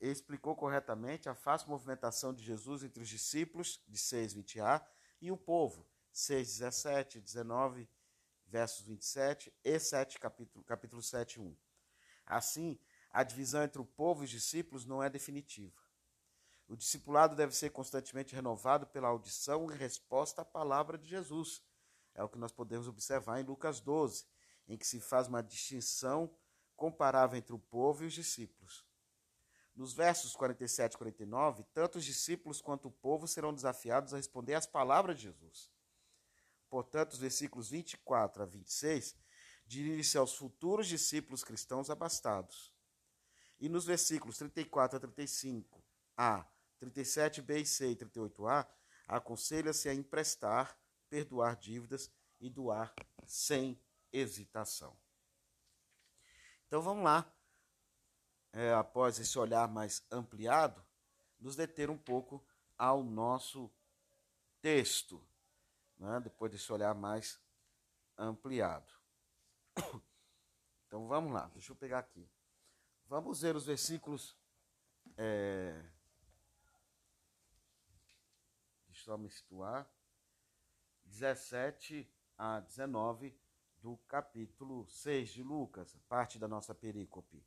explicou 0.00 0.56
corretamente 0.56 1.28
a 1.28 1.34
fácil 1.36 1.68
movimentação 1.68 2.34
de 2.34 2.42
Jesus 2.42 2.82
entre 2.82 3.04
os 3.04 3.08
discípulos, 3.08 3.80
de 3.86 3.98
6, 3.98 4.34
20a, 4.34 4.84
e 5.20 5.30
o 5.30 5.36
povo, 5.36 5.88
6, 6.10 6.58
17, 6.58 7.20
19, 7.20 7.88
versos 8.48 8.84
27 8.84 9.54
e 9.62 9.78
7, 9.78 10.18
capítulo, 10.18 10.64
capítulo 10.64 11.02
7, 11.04 11.38
1. 11.38 11.56
Assim, 12.26 12.76
a 13.18 13.24
divisão 13.24 13.64
entre 13.64 13.80
o 13.80 13.84
povo 13.84 14.22
e 14.22 14.26
os 14.26 14.30
discípulos 14.30 14.86
não 14.86 15.02
é 15.02 15.10
definitiva. 15.10 15.82
O 16.68 16.76
discipulado 16.76 17.34
deve 17.34 17.52
ser 17.52 17.70
constantemente 17.70 18.32
renovado 18.32 18.86
pela 18.86 19.08
audição 19.08 19.68
e 19.72 19.76
resposta 19.76 20.42
à 20.42 20.44
palavra 20.44 20.96
de 20.96 21.08
Jesus. 21.08 21.60
É 22.14 22.22
o 22.22 22.28
que 22.28 22.38
nós 22.38 22.52
podemos 22.52 22.86
observar 22.86 23.40
em 23.40 23.42
Lucas 23.42 23.80
12, 23.80 24.24
em 24.68 24.78
que 24.78 24.86
se 24.86 25.00
faz 25.00 25.26
uma 25.26 25.42
distinção 25.42 26.32
comparável 26.76 27.36
entre 27.36 27.52
o 27.52 27.58
povo 27.58 28.04
e 28.04 28.06
os 28.06 28.12
discípulos. 28.14 28.86
Nos 29.74 29.92
versos 29.92 30.36
47 30.36 30.94
e 30.94 30.98
49, 30.98 31.64
tanto 31.74 31.98
os 31.98 32.04
discípulos 32.04 32.60
quanto 32.60 32.86
o 32.86 32.92
povo 32.92 33.26
serão 33.26 33.52
desafiados 33.52 34.14
a 34.14 34.16
responder 34.16 34.54
às 34.54 34.64
palavras 34.64 35.16
de 35.16 35.24
Jesus. 35.24 35.72
Portanto, 36.70 37.14
os 37.14 37.18
versículos 37.18 37.68
24 37.68 38.44
a 38.44 38.46
26 38.46 39.16
dirigem-se 39.66 40.16
aos 40.16 40.36
futuros 40.36 40.86
discípulos 40.86 41.42
cristãos 41.42 41.90
abastados. 41.90 42.77
E 43.60 43.68
nos 43.68 43.84
versículos 43.84 44.38
34 44.38 44.96
a 44.96 45.00
35, 45.00 45.82
A, 46.16 46.46
37b 46.80 47.60
e 47.60 47.66
c 47.66 47.90
e 47.90 47.96
38a, 47.96 48.66
aconselha-se 49.06 49.88
a 49.88 49.94
emprestar, 49.94 50.78
perdoar 51.08 51.56
dívidas 51.56 52.10
e 52.40 52.48
doar 52.48 52.94
sem 53.26 53.80
hesitação. 54.12 54.96
Então 56.66 56.82
vamos 56.82 57.02
lá 57.02 57.30
é, 58.52 58.72
após 58.74 59.18
esse 59.18 59.38
olhar 59.38 59.68
mais 59.68 60.04
ampliado, 60.10 60.84
nos 61.38 61.56
deter 61.56 61.90
um 61.90 61.98
pouco 61.98 62.44
ao 62.76 63.02
nosso 63.02 63.70
texto, 64.60 65.22
né? 65.96 66.20
depois 66.20 66.52
desse 66.52 66.72
olhar 66.72 66.94
mais 66.94 67.40
ampliado. 68.16 68.92
Então 70.86 71.06
vamos 71.06 71.30
lá, 71.34 71.50
deixa 71.52 71.70
eu 71.70 71.76
pegar 71.76 71.98
aqui. 71.98 72.26
Vamos 73.08 73.40
ver 73.40 73.56
os 73.56 73.66
versículos. 73.66 74.36
É... 75.16 75.84
Deixa 78.86 79.10
eu 79.10 79.18
me 79.18 79.30
situar. 79.30 79.90
17 81.04 82.08
a 82.36 82.60
19 82.60 83.36
do 83.78 83.96
capítulo 84.08 84.86
6 84.86 85.30
de 85.30 85.42
Lucas, 85.42 85.96
parte 86.08 86.38
da 86.38 86.46
nossa 86.46 86.74
perícope 86.74 87.42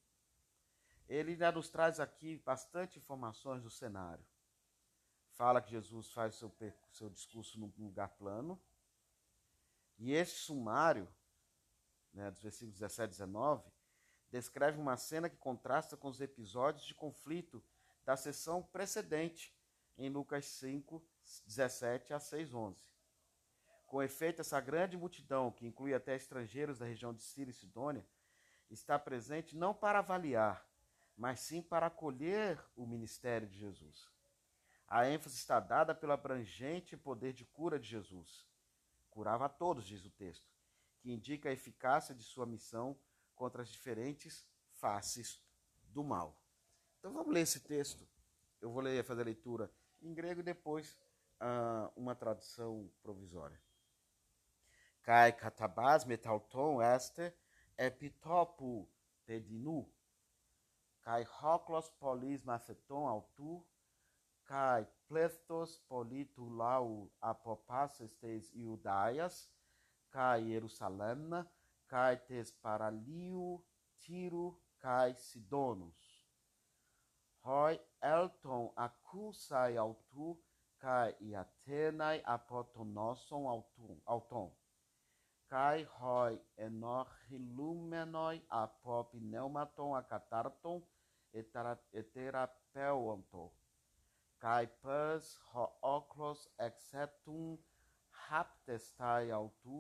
ele 1.11 1.35
já 1.35 1.51
nos 1.51 1.69
traz 1.69 1.99
aqui 1.99 2.37
bastante 2.37 2.97
informações 2.97 3.61
do 3.61 3.69
cenário. 3.69 4.25
Fala 5.31 5.61
que 5.61 5.71
Jesus 5.71 6.09
faz 6.13 6.35
seu, 6.35 6.49
seu 6.89 7.09
discurso 7.09 7.59
num 7.59 7.71
lugar 7.77 8.07
plano. 8.09 8.57
E 9.97 10.13
este 10.13 10.39
sumário, 10.39 11.07
né, 12.13 12.31
dos 12.31 12.41
versículos 12.41 12.79
17 12.79 13.09
e 13.09 13.11
19, 13.11 13.69
descreve 14.31 14.79
uma 14.79 14.95
cena 14.95 15.29
que 15.29 15.35
contrasta 15.35 15.97
com 15.97 16.07
os 16.07 16.21
episódios 16.21 16.85
de 16.85 16.95
conflito 16.95 17.63
da 18.05 18.15
sessão 18.15 18.63
precedente, 18.63 19.53
em 19.97 20.09
Lucas 20.09 20.45
5, 20.45 21.03
17 21.45 22.13
a 22.13 22.19
6, 22.19 22.53
11. 22.53 22.83
Com 23.85 24.01
efeito, 24.01 24.39
essa 24.39 24.59
grande 24.61 24.95
multidão, 24.97 25.51
que 25.51 25.67
inclui 25.67 25.93
até 25.93 26.15
estrangeiros 26.15 26.79
da 26.79 26.85
região 26.85 27.13
de 27.13 27.21
Síria 27.21 27.51
e 27.51 27.53
Sidônia, 27.53 28.07
está 28.69 28.97
presente 28.97 29.55
não 29.55 29.73
para 29.73 29.99
avaliar, 29.99 30.65
mas 31.17 31.41
sim 31.41 31.61
para 31.61 31.87
acolher 31.87 32.57
o 32.75 32.87
ministério 32.87 33.47
de 33.47 33.59
Jesus. 33.59 34.09
A 34.87 35.07
ênfase 35.09 35.35
está 35.35 35.59
dada 35.59 35.93
pelo 35.93 36.13
abrangente 36.13 36.95
poder 36.95 37.33
de 37.33 37.45
cura 37.45 37.77
de 37.77 37.87
Jesus. 37.87 38.45
Curava 39.09 39.45
a 39.45 39.49
todos, 39.49 39.85
diz 39.85 40.05
o 40.05 40.09
texto, 40.09 40.49
que 40.99 41.11
indica 41.11 41.49
a 41.49 41.53
eficácia 41.53 42.15
de 42.15 42.23
sua 42.23 42.45
missão 42.45 42.97
contra 43.41 43.63
as 43.63 43.69
diferentes 43.69 44.47
faces 44.73 45.41
do 45.81 46.03
mal. 46.03 46.39
Então 46.99 47.11
vamos 47.11 47.33
ler 47.33 47.41
esse 47.41 47.59
texto. 47.59 48.07
Eu 48.61 48.71
vou 48.71 48.83
ler, 48.83 49.03
fazer 49.03 49.21
a 49.21 49.25
leitura 49.25 49.73
em 49.99 50.13
grego 50.13 50.41
e 50.41 50.43
depois 50.43 50.95
uh, 51.41 51.91
uma 51.95 52.13
tradução 52.13 52.87
provisória. 53.01 53.59
Kai 55.01 55.33
katabas 55.33 56.05
metalton 56.05 56.83
este 56.83 57.33
epitopu 57.75 58.87
pedinu 59.25 59.91
kai 61.01 61.23
hoklos 61.23 61.89
polis 61.99 62.43
maceton 62.43 63.07
autu, 63.07 63.65
kai 64.45 64.87
plestos 65.07 65.79
politu 65.89 66.47
lau 66.47 67.11
apopas 67.19 67.99
estes 68.01 68.51
iudaias, 68.53 69.49
kai 70.11 70.45
Jerusalem, 70.45 71.43
kai 71.91 72.15
tes 72.27 72.47
paraliu, 72.63 73.47
tiro, 73.99 74.45
kai 74.83 75.09
sidonus. 75.25 76.01
Hoi 77.45 77.75
elton 78.13 78.65
acusai 78.85 79.73
autu, 79.83 80.27
kai 80.83 81.09
iatenai 81.29 82.17
apotonoson 82.35 83.43
auton. 84.05 84.49
Kai 85.51 85.79
hoi 85.99 86.33
enorhilumenoi 86.67 88.37
apop 88.61 89.11
pneumaton 89.11 89.91
acatarton 89.99 90.79
eterapeuanto. 92.01 93.43
Kai 94.43 94.65
pes 94.83 95.23
ho 95.49 95.65
oclos 95.95 96.41
exceptum 96.67 97.57
haptestai 98.27 99.25
autu, 99.39 99.77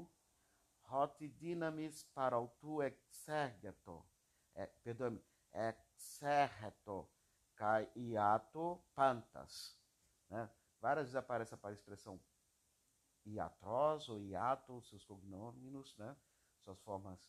hoti 0.91 1.27
dinamis 1.27 2.03
para 2.13 2.35
autu 2.35 2.81
exergeto, 2.83 4.05
é, 4.55 4.65
perdão, 4.83 5.21
exergeto, 5.53 7.09
kai 7.55 7.89
iato 7.95 8.83
pantas. 8.93 9.79
Né? 10.29 10.49
Várias 10.79 11.05
vezes 11.05 11.15
aparece 11.15 11.55
a 11.61 11.71
expressão 11.71 12.19
Iatros 13.25 14.09
ou 14.09 14.19
Iato, 14.19 14.81
seus 14.81 15.03
cognôminos, 15.05 15.95
né? 15.97 16.15
suas 16.63 16.79
formas, 16.81 17.19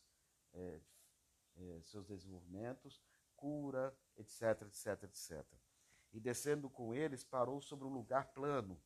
é, 0.55 0.81
é, 1.57 1.81
seus 1.83 2.07
desenvolvimentos, 2.07 3.03
cura, 3.37 3.97
etc, 4.17 4.63
etc, 4.63 5.03
etc. 5.05 5.47
E 6.13 6.21
descendo 6.21 6.69
com 6.71 6.95
eles, 6.95 7.25
parou 7.25 7.61
sobre 7.61 7.87
um 7.87 7.93
lugar 7.93 8.33
plano. 8.33 8.81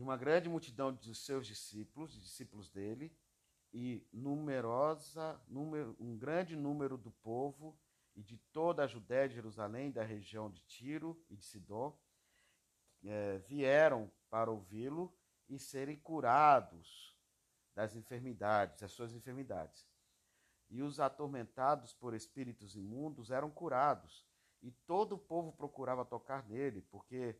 E 0.00 0.02
uma 0.02 0.16
grande 0.16 0.48
multidão 0.48 0.94
de 0.94 1.14
seus 1.14 1.46
discípulos, 1.46 2.18
discípulos 2.18 2.70
dele, 2.70 3.14
e 3.70 4.08
numerosa, 4.10 5.38
número, 5.46 5.94
um 6.00 6.16
grande 6.16 6.56
número 6.56 6.96
do 6.96 7.10
povo 7.10 7.78
e 8.16 8.22
de 8.22 8.38
toda 8.50 8.82
a 8.82 8.86
Judéia 8.86 9.28
de 9.28 9.34
Jerusalém, 9.34 9.92
da 9.92 10.02
região 10.02 10.50
de 10.50 10.62
Tiro 10.62 11.22
e 11.28 11.36
de 11.36 11.44
Sidom, 11.44 11.94
é, 13.04 13.40
vieram 13.40 14.10
para 14.30 14.50
ouvi-lo 14.50 15.14
e 15.50 15.58
serem 15.58 15.98
curados 15.98 17.14
das 17.74 17.94
enfermidades, 17.94 18.80
das 18.80 18.92
suas 18.92 19.12
enfermidades. 19.12 19.86
E 20.70 20.80
os 20.80 20.98
atormentados 20.98 21.92
por 21.92 22.14
espíritos 22.14 22.74
imundos 22.74 23.30
eram 23.30 23.50
curados, 23.50 24.26
e 24.62 24.70
todo 24.70 25.16
o 25.16 25.18
povo 25.18 25.52
procurava 25.52 26.06
tocar 26.06 26.48
nele, 26.48 26.80
porque 26.90 27.38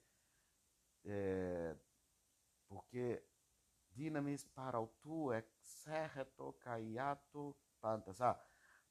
dinamis 3.92 4.44
parautu 4.44 5.32
exerreto 5.32 6.52
caiato 6.54 7.56
pantas. 7.80 8.20
Ah, 8.20 8.40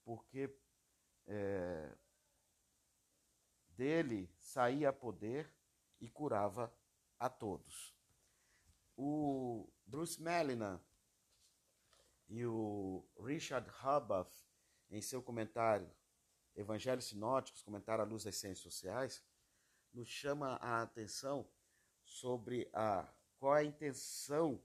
porque 0.04 0.54
é, 1.26 1.96
dele 3.68 4.30
saía 4.38 4.92
poder 4.92 5.52
e 6.00 6.08
curava 6.08 6.72
a 7.18 7.28
todos. 7.28 7.94
O 8.96 9.70
Bruce 9.86 10.20
Melina 10.20 10.82
e 12.28 12.44
o 12.44 13.06
Richard 13.18 13.68
Hubbard, 13.82 14.30
em 14.90 15.00
seu 15.00 15.22
comentário 15.22 15.90
Evangelhos 16.54 17.06
Sinóticos, 17.06 17.62
comentário 17.62 18.04
à 18.04 18.06
luz 18.06 18.24
das 18.24 18.36
ciências 18.36 18.62
sociais, 18.62 19.24
nos 19.92 20.08
chama 20.08 20.56
a 20.56 20.82
atenção 20.82 21.48
sobre 22.04 22.68
a 22.72 23.08
qual 23.40 23.54
a 23.54 23.64
intenção 23.64 24.62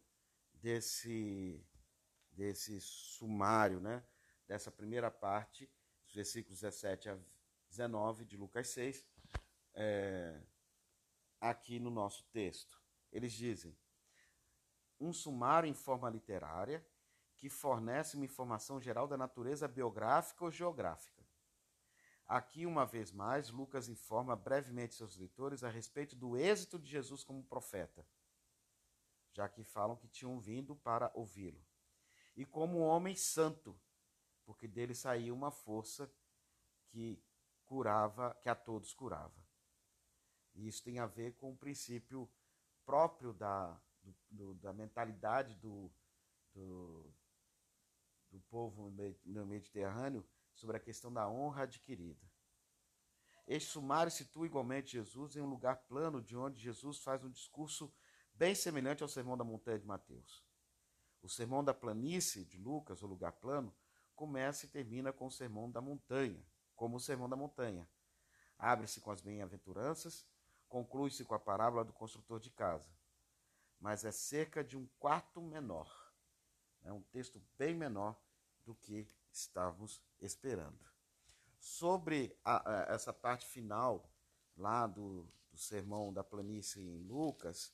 desse 0.54 1.66
desse 2.32 2.82
sumário, 2.82 3.80
né? 3.80 4.04
Dessa 4.46 4.70
primeira 4.70 5.10
parte, 5.10 5.72
versículos 6.14 6.60
17 6.60 7.10
a 7.10 7.18
19 7.70 8.26
de 8.26 8.36
Lucas 8.36 8.68
6, 8.68 9.04
é, 9.74 10.42
aqui 11.40 11.80
no 11.80 11.90
nosso 11.90 12.26
texto. 12.26 12.80
Eles 13.12 13.32
dizem: 13.32 13.76
um 15.00 15.14
sumário 15.14 15.70
em 15.70 15.74
forma 15.74 16.10
literária 16.10 16.86
que 17.38 17.50
fornece 17.50 18.18
uma 18.18 18.26
informação 18.26 18.80
geral 18.80 19.08
da 19.08 19.18
natureza 19.18 19.68
biográfica 19.68 20.44
ou 20.44 20.52
geográfica. 20.52 21.24
Aqui, 22.28 22.66
uma 22.66 22.86
vez 22.86 23.12
mais, 23.12 23.50
Lucas 23.50 23.88
informa 23.88 24.36
brevemente 24.36 24.96
seus 24.96 25.16
leitores 25.16 25.64
a 25.64 25.70
respeito 25.70 26.16
do 26.16 26.36
êxito 26.36 26.80
de 26.80 26.90
Jesus 26.90 27.24
como 27.24 27.44
profeta, 27.44 28.06
já 29.36 29.50
que 29.50 29.66
falam 29.66 29.98
que 29.98 30.08
tinham 30.08 30.40
vindo 30.40 30.78
para 30.78 31.12
ouvi-lo, 31.14 31.62
e 32.38 32.46
como 32.46 32.80
homem 32.80 33.16
santo, 33.16 33.78
porque 34.46 34.66
dele 34.66 34.96
saía 34.96 35.34
uma 35.34 35.52
força 35.52 36.10
que 36.88 37.22
curava, 37.66 38.34
que 38.42 38.48
a 38.48 38.56
todos 38.56 38.94
curava. 38.94 39.46
E 40.54 40.68
isso 40.68 40.82
tem 40.84 41.00
a 41.00 41.06
ver 41.06 41.34
com 41.36 41.52
o 41.52 41.58
princípio 41.58 42.32
próprio 42.86 43.34
da, 43.34 43.78
do, 44.02 44.16
do, 44.32 44.54
da 44.56 44.72
mentalidade 44.72 45.56
do, 45.56 45.92
do, 46.54 47.14
do 48.32 48.40
povo 48.42 48.90
no 49.26 49.46
Mediterrâneo 49.46 50.26
sobre 50.54 50.78
a 50.78 50.80
questão 50.80 51.12
da 51.12 51.30
honra 51.30 51.64
adquirida. 51.64 52.26
Este 53.46 53.70
sumário 53.70 54.12
situa 54.12 54.46
igualmente 54.46 54.94
Jesus 54.94 55.36
em 55.36 55.42
um 55.42 55.50
lugar 55.50 55.76
plano 55.88 56.22
de 56.22 56.38
onde 56.38 56.60
Jesus 56.60 57.00
faz 57.00 57.24
um 57.24 57.30
discurso 57.30 57.94
bem 58.36 58.54
semelhante 58.54 59.04
ao 59.04 59.10
Sermão 59.10 59.38
da 59.38 59.44
Montanha 59.44 59.80
de 59.80 59.86
Mateus. 59.86 60.44
O 61.22 61.30
Sermão 61.30 61.64
da 61.64 61.74
Planície 61.74 62.46
de 62.46 62.58
Lucas, 62.58 63.02
o 63.02 63.08
lugar 63.08 63.32
plano, 63.34 63.74
começa 64.16 64.66
e 64.66 64.70
termina 64.70 65.12
com 65.12 65.28
o 65.28 65.32
Sermão 65.32 65.70
da 65.70 65.82
Montanha, 65.82 66.46
como 66.76 66.98
o 66.98 67.00
Sermão 67.00 67.28
da 67.28 67.36
Montanha. 67.36 67.90
Abre-se 68.58 69.02
com 69.02 69.12
as 69.12 69.22
bem-aventuranças, 69.22 70.26
conclui-se 70.70 71.26
com 71.26 71.34
a 71.34 71.40
parábola 71.40 71.84
do 71.84 71.94
construtor 71.94 72.40
de 72.40 72.50
casa. 72.50 72.90
Mas 73.80 74.06
é 74.06 74.12
cerca 74.12 74.64
de 74.64 74.78
um 74.78 74.88
quarto 75.00 75.42
menor. 75.42 75.92
É 76.84 76.92
um 76.92 77.02
texto 77.02 77.42
bem 77.58 77.76
menor 77.76 78.20
do 78.64 78.76
que 78.76 79.10
estávamos 79.32 80.02
esperando. 80.22 80.80
Sobre 81.60 82.38
a, 82.44 82.70
a, 82.70 82.94
essa 82.94 83.12
parte 83.12 83.46
final 83.46 84.10
lá 84.56 84.88
do, 84.88 85.28
do, 85.52 85.58
sermão 85.58 86.14
da 86.14 86.24
planície 86.24 86.82
em 86.82 87.04
Lucas, 87.04 87.74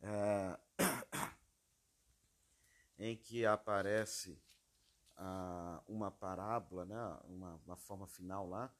é, 0.00 0.58
em 2.98 3.16
que 3.16 3.44
aparece 3.44 4.40
ah, 5.16 5.82
uma 5.86 6.10
parábola, 6.10 6.84
né, 6.84 7.18
uma, 7.24 7.60
uma 7.66 7.76
forma 7.76 8.06
final 8.06 8.48
lá, 8.48 8.72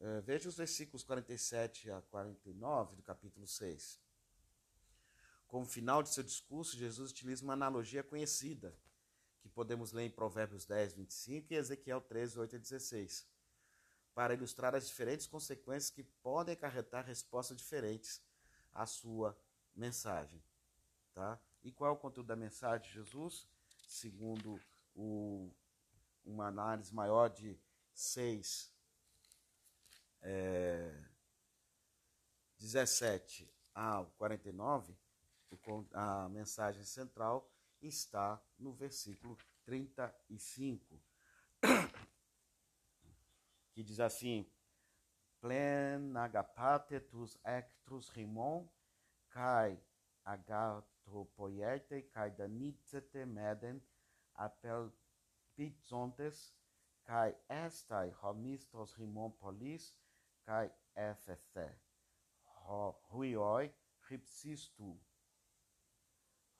é, 0.00 0.20
veja 0.22 0.48
os 0.48 0.56
versículos 0.56 1.04
47 1.04 1.90
a 1.90 2.00
49 2.02 2.96
do 2.96 3.02
capítulo 3.02 3.46
6. 3.46 4.00
Como 5.46 5.66
final 5.66 6.02
de 6.02 6.08
seu 6.08 6.22
discurso, 6.22 6.76
Jesus 6.76 7.10
utiliza 7.10 7.44
uma 7.44 7.52
analogia 7.52 8.02
conhecida 8.02 8.76
que 9.40 9.48
podemos 9.48 9.92
ler 9.92 10.04
em 10.04 10.10
Provérbios 10.10 10.64
10, 10.64 10.94
25 10.94 11.52
e 11.52 11.56
Ezequiel 11.56 12.00
13, 12.00 12.38
8 12.38 12.56
a 12.56 12.58
16, 12.58 13.26
para 14.14 14.34
ilustrar 14.34 14.74
as 14.74 14.86
diferentes 14.86 15.26
consequências 15.26 15.90
que 15.90 16.02
podem 16.02 16.54
acarretar 16.54 17.04
respostas 17.04 17.56
diferentes 17.56 18.22
à 18.72 18.86
sua 18.86 19.36
mensagem. 19.74 20.42
Tá? 21.14 21.38
E 21.62 21.72
qual 21.72 21.90
é 21.90 21.92
o 21.92 21.96
conteúdo 21.96 22.26
da 22.26 22.36
mensagem 22.36 22.86
de 22.86 22.94
Jesus? 22.94 23.46
Segundo 23.86 24.60
o, 24.94 25.50
uma 26.24 26.46
análise 26.46 26.94
maior 26.94 27.28
de 27.28 27.58
6, 27.92 28.72
é, 30.22 31.04
17 32.58 33.50
ao 33.74 34.06
49, 34.12 34.94
a 35.92 36.28
mensagem 36.28 36.84
central 36.84 37.50
está 37.82 38.40
no 38.58 38.72
versículo 38.72 39.36
35, 39.64 41.00
que 43.72 43.82
diz 43.82 43.98
assim: 43.98 44.46
Plen 45.40 46.16
agapatetus 46.16 47.38
ectrus 47.44 48.10
rimon, 48.10 48.68
kai 49.34 49.78
agatropoiete, 50.24 52.02
kai 52.14 52.30
danitzete 52.38 53.26
meden, 53.26 53.82
apel 54.34 54.90
pizzontes, 55.56 56.52
kai 57.04 57.34
estai 57.64 58.08
homistos 58.22 58.96
rimon 58.98 59.32
polis, 59.42 59.92
kai 60.46 60.66
efethe, 61.10 61.68
ruioi 63.10 63.70
ripsistu 64.08 64.96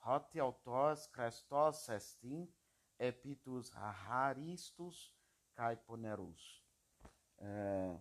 hoti 0.01 0.41
autos 0.41 1.07
Christos 1.07 1.89
estin, 1.89 2.49
epitus 2.99 3.71
haristus 3.71 5.15
kai 5.55 5.77
ponerus. 5.77 6.63
É, 7.39 7.99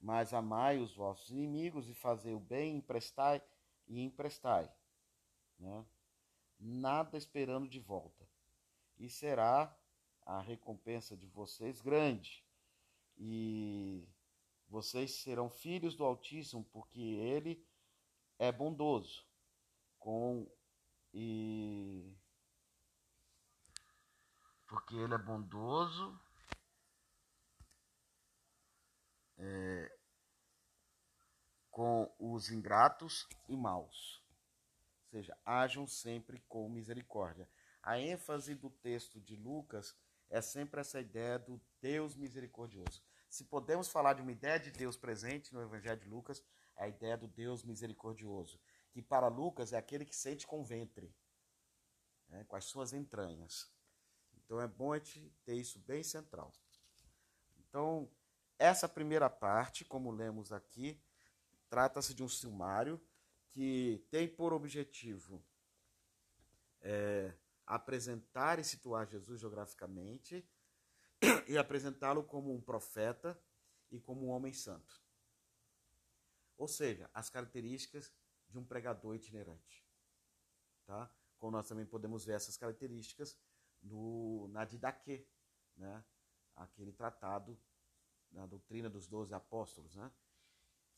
mas 0.00 0.32
amai 0.32 0.78
os 0.78 0.94
vossos 0.94 1.30
inimigos 1.30 1.88
e 1.88 1.94
fazei 1.94 2.34
o 2.34 2.40
bem, 2.40 2.76
emprestai 2.76 3.42
e 3.86 4.00
emprestai. 4.00 4.70
Né? 5.58 5.84
Nada 6.58 7.16
esperando 7.16 7.68
de 7.68 7.80
volta. 7.80 8.28
E 8.98 9.08
será 9.08 9.74
a 10.22 10.40
recompensa 10.40 11.16
de 11.16 11.26
vocês 11.26 11.80
grande. 11.80 12.44
E 13.16 14.06
vocês 14.68 15.12
serão 15.12 15.48
filhos 15.48 15.94
do 15.94 16.04
Altíssimo, 16.04 16.64
porque 16.64 17.00
ele 17.00 17.64
é 18.38 18.50
bondoso 18.50 19.24
com 19.98 20.46
e 21.12 22.14
porque 24.66 24.96
ele 24.96 25.14
é 25.14 25.18
bondoso, 25.18 26.20
é, 29.38 29.95
com 31.76 32.10
os 32.18 32.50
ingratos 32.50 33.28
e 33.46 33.54
maus. 33.54 34.24
Ou 35.04 35.10
seja, 35.10 35.36
ajam 35.44 35.86
sempre 35.86 36.40
com 36.48 36.66
misericórdia. 36.70 37.46
A 37.82 38.00
ênfase 38.00 38.54
do 38.54 38.70
texto 38.70 39.20
de 39.20 39.36
Lucas 39.36 39.94
é 40.30 40.40
sempre 40.40 40.80
essa 40.80 40.98
ideia 41.02 41.38
do 41.38 41.60
Deus 41.82 42.16
misericordioso. 42.16 43.02
Se 43.28 43.44
podemos 43.44 43.88
falar 43.88 44.14
de 44.14 44.22
uma 44.22 44.32
ideia 44.32 44.58
de 44.58 44.70
Deus 44.70 44.96
presente 44.96 45.52
no 45.52 45.60
Evangelho 45.60 46.00
de 46.00 46.08
Lucas, 46.08 46.42
é 46.78 46.84
a 46.84 46.88
ideia 46.88 47.14
do 47.14 47.28
Deus 47.28 47.62
misericordioso 47.62 48.58
que 48.96 49.02
para 49.02 49.28
Lucas 49.28 49.74
é 49.74 49.76
aquele 49.76 50.06
que 50.06 50.16
sente 50.16 50.46
com 50.46 50.62
o 50.62 50.64
ventre, 50.64 51.14
né, 52.30 52.44
com 52.44 52.56
as 52.56 52.64
suas 52.64 52.94
entranhas. 52.94 53.70
Então 54.32 54.58
é 54.58 54.66
bom 54.66 54.94
a 54.94 54.96
gente 54.96 55.30
ter 55.44 55.52
isso 55.56 55.78
bem 55.80 56.02
central. 56.02 56.50
Então, 57.58 58.10
essa 58.58 58.88
primeira 58.88 59.28
parte, 59.28 59.84
como 59.84 60.10
lemos 60.10 60.50
aqui, 60.50 60.98
trata-se 61.68 62.14
de 62.14 62.22
um 62.22 62.28
sumário 62.28 63.00
que 63.50 64.06
tem 64.10 64.28
por 64.28 64.52
objetivo 64.52 65.44
é, 66.80 67.34
apresentar 67.66 68.58
e 68.58 68.64
situar 68.64 69.06
Jesus 69.06 69.40
geograficamente 69.40 70.48
e 71.48 71.56
apresentá-lo 71.56 72.22
como 72.22 72.54
um 72.54 72.60
profeta 72.60 73.40
e 73.90 74.00
como 74.00 74.26
um 74.26 74.30
homem 74.30 74.52
santo. 74.52 75.02
Ou 76.56 76.68
seja, 76.68 77.10
as 77.12 77.28
características 77.28 78.12
de 78.48 78.58
um 78.58 78.64
pregador 78.64 79.14
itinerante. 79.14 79.84
Tá? 80.84 81.10
Como 81.38 81.52
nós 81.52 81.68
também 81.68 81.84
podemos 81.84 82.24
ver 82.24 82.34
essas 82.34 82.56
características 82.56 83.38
no, 83.82 84.48
na 84.48 84.64
Didaquê, 84.64 85.26
né? 85.76 86.04
aquele 86.54 86.92
tratado 86.92 87.58
da 88.30 88.46
doutrina 88.46 88.88
dos 88.88 89.06
doze 89.06 89.34
apóstolos, 89.34 89.94
né? 89.94 90.10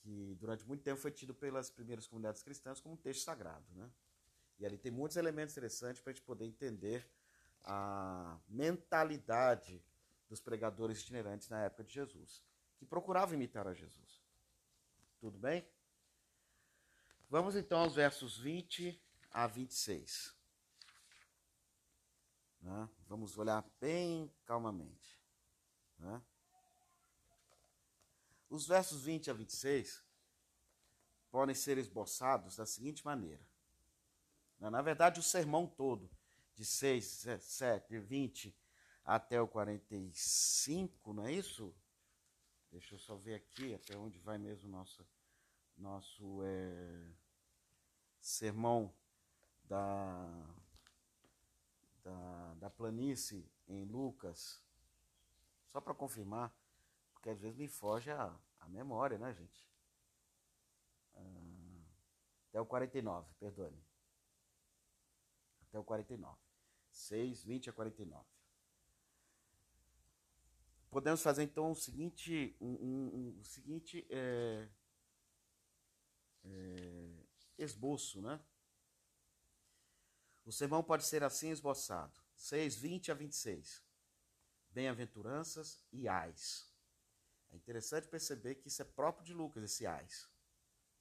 Que 0.01 0.35
durante 0.37 0.67
muito 0.67 0.83
tempo 0.83 1.01
foi 1.01 1.11
tido 1.11 1.35
pelas 1.35 1.71
primeiras 1.71 2.07
comunidades 2.07 2.43
cristãs 2.43 2.81
como 2.81 2.95
um 2.95 2.99
texto 2.99 3.25
sagrado. 3.25 3.67
Né? 3.75 3.91
E 4.59 4.67
ali 4.67 4.79
tem 4.79 4.91
muitos 4.91 5.17
elementos 5.17 5.55
interessantes 5.55 6.01
para 6.01 6.11
a 6.11 6.15
gente 6.15 6.25
poder 6.25 6.45
entender 6.45 7.09
a 7.65 8.39
mentalidade 8.49 9.83
dos 10.29 10.41
pregadores 10.41 11.01
itinerantes 11.01 11.49
na 11.49 11.65
época 11.65 11.85
de 11.85 11.93
Jesus, 11.93 12.43
que 12.77 12.85
procuravam 12.85 13.35
imitar 13.35 13.67
a 13.67 13.75
Jesus. 13.75 14.23
Tudo 15.21 15.39
bem? 15.39 15.67
Vamos 17.29 17.57
então 17.57 17.81
aos 17.81 17.95
versos 17.95 18.39
20 18.39 19.01
a 19.31 19.47
26. 19.47 20.35
Né? 22.61 22.89
Vamos 23.07 23.37
olhar 23.37 23.65
bem 23.81 24.33
calmamente. 24.45 25.19
Né? 25.99 26.23
Os 28.49 28.67
versos 28.67 29.03
20 29.03 29.31
a 29.31 29.35
26 29.35 30.03
podem 31.31 31.55
ser 31.55 31.77
esboçados 31.79 32.57
da 32.57 32.65
seguinte 32.65 33.05
maneira. 33.05 33.47
Na 34.59 34.83
verdade, 34.83 35.21
o 35.21 35.23
sermão 35.23 35.67
todo, 35.67 36.11
de 36.55 36.65
6, 36.65 37.27
7, 37.41 37.99
20 38.01 38.57
até 39.05 39.41
o 39.41 39.47
45, 39.47 41.13
não 41.13 41.27
é 41.27 41.33
isso? 41.33 41.75
Deixa 42.71 42.95
eu 42.95 42.99
só 42.99 43.17
ver 43.17 43.35
aqui 43.35 43.75
até 43.75 43.97
onde 43.97 44.19
vai 44.19 44.37
mesmo 44.37 44.69
nosso, 44.69 45.07
nosso 45.77 46.43
é, 46.43 47.11
sermão 48.21 48.93
da, 49.65 50.47
da, 52.03 52.55
da 52.55 52.71
planície 52.71 53.49
em 53.69 53.85
Lucas. 53.85 54.63
Só 55.69 55.81
para 55.81 55.95
confirmar, 55.95 56.53
porque 57.29 57.31
às 57.31 57.41
vezes 57.41 57.59
me 57.59 57.69
foge 57.69 58.11
a, 58.11 58.35
a 58.61 58.69
memória, 58.69 59.19
né, 59.19 59.35
gente? 59.35 59.67
Ah, 61.15 61.85
até 62.49 62.61
o 62.61 62.67
49, 62.67 63.29
perdoe-me. 63.39 63.85
Até 65.63 65.79
o 65.79 65.85
49. 65.85 66.39
6, 66.91 67.45
20 67.45 67.69
a 67.69 67.73
49. 67.73 68.27
Podemos 70.91 71.23
fazer 71.23 71.43
então 71.43 71.71
o 71.71 71.75
seguinte, 71.75 72.57
um, 72.61 72.73
um, 72.73 73.39
um 73.41 73.45
seguinte 73.45 74.07
é, 74.09 74.67
é, 76.47 77.11
esboço, 77.59 78.23
né? 78.23 78.41
O 80.47 80.53
sermão 80.53 80.83
pode 80.83 81.05
ser 81.05 81.23
assim 81.23 81.51
esboçado: 81.51 82.19
6, 82.37 82.77
20 82.77 83.13
a 83.13 83.15
26. 83.15 83.85
Bem-aventuranças 84.71 85.85
e 85.93 86.09
ais. 86.09 86.69
É 87.51 87.57
interessante 87.57 88.09
perceber 88.09 88.57
que 88.57 88.69
isso 88.69 88.83
é 88.83 88.85
próprio 88.85 89.25
de 89.25 89.33
Lucas, 89.33 89.63
esse 89.63 89.87
ais, 89.87 90.29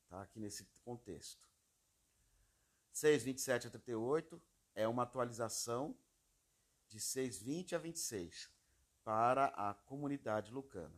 tá? 0.08 0.22
aqui 0.22 0.40
nesse 0.40 0.66
contexto. 0.84 1.48
6, 2.92 3.24
27 3.24 3.68
a 3.68 3.70
38 3.70 4.42
é 4.74 4.88
uma 4.88 5.04
atualização 5.04 5.96
de 6.88 7.00
6, 7.00 7.40
20 7.40 7.76
a 7.76 7.78
26 7.78 8.50
para 9.04 9.48
a 9.48 9.74
comunidade 9.74 10.52
lucana. 10.52 10.96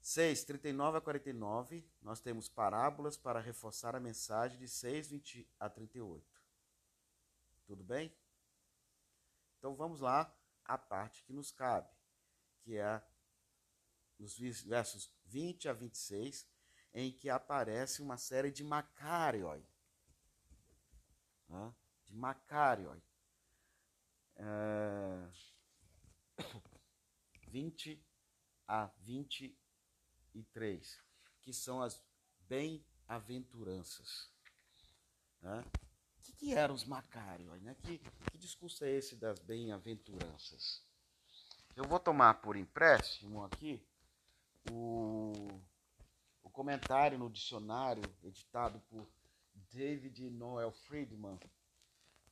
6, 0.00 0.44
39 0.44 0.98
a 0.98 1.00
49, 1.00 1.82
nós 2.02 2.20
temos 2.20 2.48
parábolas 2.48 3.16
para 3.16 3.40
reforçar 3.40 3.96
a 3.96 4.00
mensagem 4.00 4.58
de 4.58 4.68
6, 4.68 5.08
20 5.08 5.48
a 5.58 5.68
38. 5.68 6.42
Tudo 7.66 7.82
bem? 7.82 8.14
Então 9.58 9.74
vamos 9.74 10.00
lá 10.00 10.30
à 10.64 10.76
parte 10.76 11.22
que 11.24 11.32
nos 11.32 11.50
cabe, 11.50 11.88
que 12.60 12.76
é 12.76 13.02
nos 14.18 14.36
versos 14.62 15.10
20 15.26 15.68
a 15.68 15.72
26, 15.72 16.46
em 16.92 17.12
que 17.12 17.28
aparece 17.28 18.00
uma 18.00 18.16
série 18.16 18.50
de 18.50 18.62
macarioi. 18.62 19.66
De 22.06 22.16
macarioi. 22.16 23.02
É... 24.36 25.28
20 27.48 28.04
a 28.66 28.86
23, 29.02 31.00
que 31.40 31.52
são 31.52 31.80
as 31.80 32.02
bem-aventuranças. 32.48 34.28
O 35.42 36.22
que, 36.22 36.32
que, 36.32 36.54
eram 36.54 36.74
os 36.74 36.84
macários? 36.84 37.60
Né? 37.62 37.76
Que, 37.82 37.98
que 37.98 38.38
discurso 38.38 38.84
é 38.84 38.90
esse 38.90 39.14
das 39.16 39.38
bem-aventuranças? 39.38 40.82
Eu 41.76 41.84
vou 41.84 42.00
tomar 42.00 42.34
por 42.40 42.56
empréstimo 42.56 43.44
aqui 43.44 43.86
o, 44.70 45.48
o 46.42 46.50
comentário 46.50 47.18
no 47.18 47.30
dicionário 47.30 48.02
editado 48.22 48.80
por 48.88 49.08
David 49.72 50.30
Noel 50.30 50.72
Friedman 50.72 51.38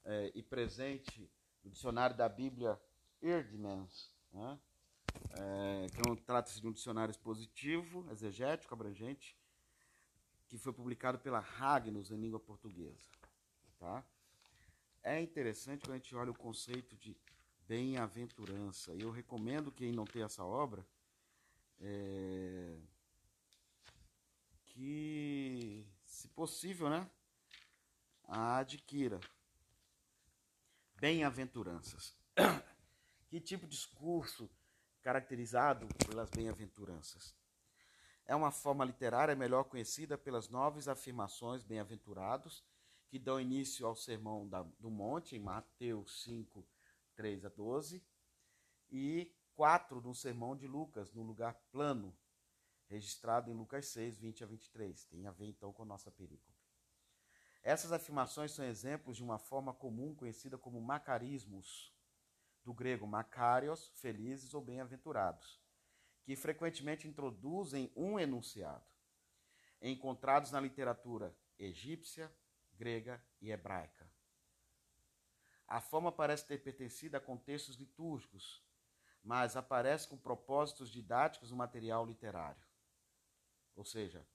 é, 0.04 0.32
e 0.34 0.42
presente 0.42 1.30
no 1.64 1.70
dicionário 1.70 2.16
da 2.16 2.28
Bíblia 2.28 2.80
Eerdmans, 3.20 4.10
né? 4.32 4.58
é, 5.38 5.86
que 5.88 6.10
é 6.10 6.16
trata-se 6.24 6.60
de 6.60 6.66
um 6.66 6.72
dicionário 6.72 7.12
expositivo, 7.12 8.06
exegético, 8.10 8.74
abrangente, 8.74 9.36
que 10.48 10.58
foi 10.58 10.72
publicado 10.72 11.18
pela 11.18 11.40
Ragnos 11.40 12.10
em 12.10 12.16
língua 12.16 12.40
portuguesa. 12.40 13.08
Tá? 13.78 14.04
É 15.02 15.20
interessante 15.20 15.82
quando 15.82 15.94
a 15.94 15.98
gente 15.98 16.14
olha 16.14 16.30
o 16.30 16.38
conceito 16.38 16.96
de 16.96 17.16
bem-aventurança. 17.66 18.92
Eu 18.94 19.10
recomendo 19.10 19.72
quem 19.72 19.92
não 19.92 20.04
tem 20.04 20.22
essa 20.22 20.44
obra 20.44 20.86
é, 21.82 22.78
que, 24.66 25.86
se 26.04 26.28
possível, 26.28 26.88
né, 26.88 27.10
adquira. 28.26 29.20
Bem-aventuranças. 30.96 32.16
Que 33.28 33.40
tipo 33.40 33.66
de 33.66 33.74
discurso 33.74 34.46
caracterizado 35.00 35.88
pelas 36.06 36.28
bem-aventuranças? 36.28 37.34
É 38.26 38.36
uma 38.36 38.50
forma 38.50 38.84
literária 38.84 39.34
melhor 39.34 39.64
conhecida 39.64 40.18
pelas 40.18 40.50
nove 40.50 40.86
afirmações 40.86 41.62
bem-aventurados, 41.62 42.62
que 43.08 43.18
dão 43.18 43.40
início 43.40 43.86
ao 43.86 43.96
Sermão 43.96 44.46
do 44.78 44.90
Monte, 44.90 45.34
em 45.34 45.38
Mateus 45.38 46.22
5, 46.24 46.62
3 47.16 47.46
a 47.46 47.48
12, 47.48 48.04
e 48.90 49.34
quatro 49.62 50.00
no 50.00 50.12
Sermão 50.12 50.56
de 50.56 50.66
Lucas, 50.66 51.12
no 51.12 51.22
lugar 51.22 51.54
plano, 51.70 52.12
registrado 52.88 53.48
em 53.48 53.54
Lucas 53.54 53.86
6, 53.86 54.18
20 54.18 54.42
a 54.42 54.46
23. 54.48 55.04
Tem 55.04 55.24
a 55.24 55.30
ver 55.30 55.46
então 55.46 55.72
com 55.72 55.84
a 55.84 55.86
nossa 55.86 56.10
perícope. 56.10 56.60
Essas 57.62 57.92
afirmações 57.92 58.50
são 58.50 58.64
exemplos 58.64 59.16
de 59.16 59.22
uma 59.22 59.38
forma 59.38 59.72
comum 59.72 60.16
conhecida 60.16 60.58
como 60.58 60.80
macarismos, 60.80 61.94
do 62.64 62.74
grego 62.74 63.06
makarios, 63.06 63.92
felizes 63.94 64.52
ou 64.52 64.60
bem-aventurados, 64.60 65.62
que 66.24 66.34
frequentemente 66.34 67.06
introduzem 67.06 67.92
um 67.94 68.18
enunciado, 68.18 68.90
encontrados 69.80 70.50
na 70.50 70.58
literatura 70.58 71.38
egípcia, 71.56 72.34
grega 72.72 73.24
e 73.40 73.52
hebraica. 73.52 74.10
A 75.68 75.80
forma 75.80 76.10
parece 76.10 76.48
ter 76.48 76.58
pertencido 76.58 77.16
a 77.16 77.20
contextos 77.20 77.76
litúrgicos, 77.76 78.60
mas 79.22 79.56
aparece 79.56 80.08
com 80.08 80.16
propósitos 80.16 80.90
didáticos 80.90 81.50
no 81.50 81.56
material 81.56 82.04
literário. 82.04 82.62
Ou 83.76 83.84
seja, 83.84 84.26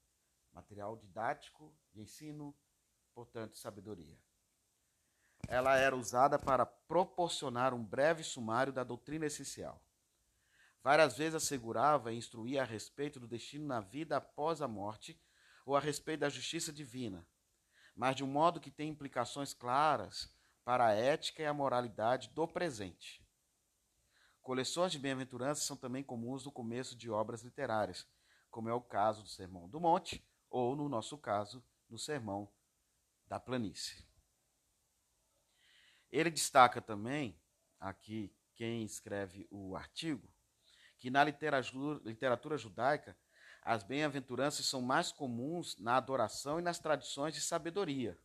material 0.54 0.96
didático 0.96 1.76
de 1.94 2.02
ensino, 2.02 2.56
portanto, 3.14 3.58
sabedoria 3.58 4.18
ela 5.48 5.78
era 5.78 5.96
usada 5.96 6.38
para 6.38 6.66
proporcionar 6.66 7.74
um 7.74 7.84
breve 7.84 8.24
sumário 8.24 8.74
da 8.74 8.84
doutrina 8.84 9.26
essencial. 9.26 9.82
Várias 10.84 11.18
vezes 11.18 11.36
assegurava 11.36 12.12
e 12.12 12.18
instruía 12.18 12.62
a 12.62 12.66
respeito 12.66 13.20
do 13.20 13.28
destino 13.28 13.66
na 13.66 13.80
vida 13.80 14.18
após 14.18 14.62
a 14.62 14.68
morte 14.68 15.20
ou 15.66 15.76
a 15.76 15.80
respeito 15.80 16.22
da 16.22 16.30
justiça 16.30 16.72
divina, 16.72 17.26
mas 17.96 18.16
de 18.16 18.24
um 18.24 18.28
modo 18.28 18.60
que 18.60 18.72
tem 18.72 18.90
implicações 18.90 19.54
claras 19.54 20.34
para 20.64 20.88
a 20.88 20.94
ética 20.94 21.42
e 21.42 21.46
a 21.46 21.54
moralidade 21.54 22.30
do 22.30 22.48
presente. 22.48 23.26
Coleções 24.48 24.94
de 24.94 24.98
bem-aventuranças 24.98 25.66
são 25.66 25.76
também 25.76 26.02
comuns 26.02 26.46
no 26.46 26.52
começo 26.54 26.96
de 26.96 27.10
obras 27.10 27.42
literárias, 27.42 28.08
como 28.50 28.70
é 28.70 28.74
o 28.74 28.80
caso 28.80 29.22
do 29.22 29.28
Sermão 29.28 29.68
do 29.68 29.78
Monte 29.78 30.26
ou, 30.50 30.74
no 30.74 30.88
nosso 30.88 31.18
caso, 31.18 31.62
no 31.90 32.00
Sermão 32.00 32.50
da 33.28 33.42
Planície. 33.42 34.08
Ele 36.10 36.32
destaca 36.32 36.82
também, 36.82 37.38
aqui 37.78 38.34
quem 38.56 38.86
escreve 38.86 39.46
o 39.52 39.76
artigo, 39.76 40.26
que 40.98 41.10
na 41.10 41.26
literatura, 41.26 42.58
judaica 42.58 43.18
as 43.62 43.84
bem-aventuranças 43.84 44.66
são 44.66 44.82
mais 44.82 45.12
comuns 45.12 45.78
na 45.78 45.98
adoração 45.98 46.58
e 46.58 46.64
nas 46.64 46.80
tradições 46.80 47.34
de 47.34 47.42
sabedoria. 47.42 48.18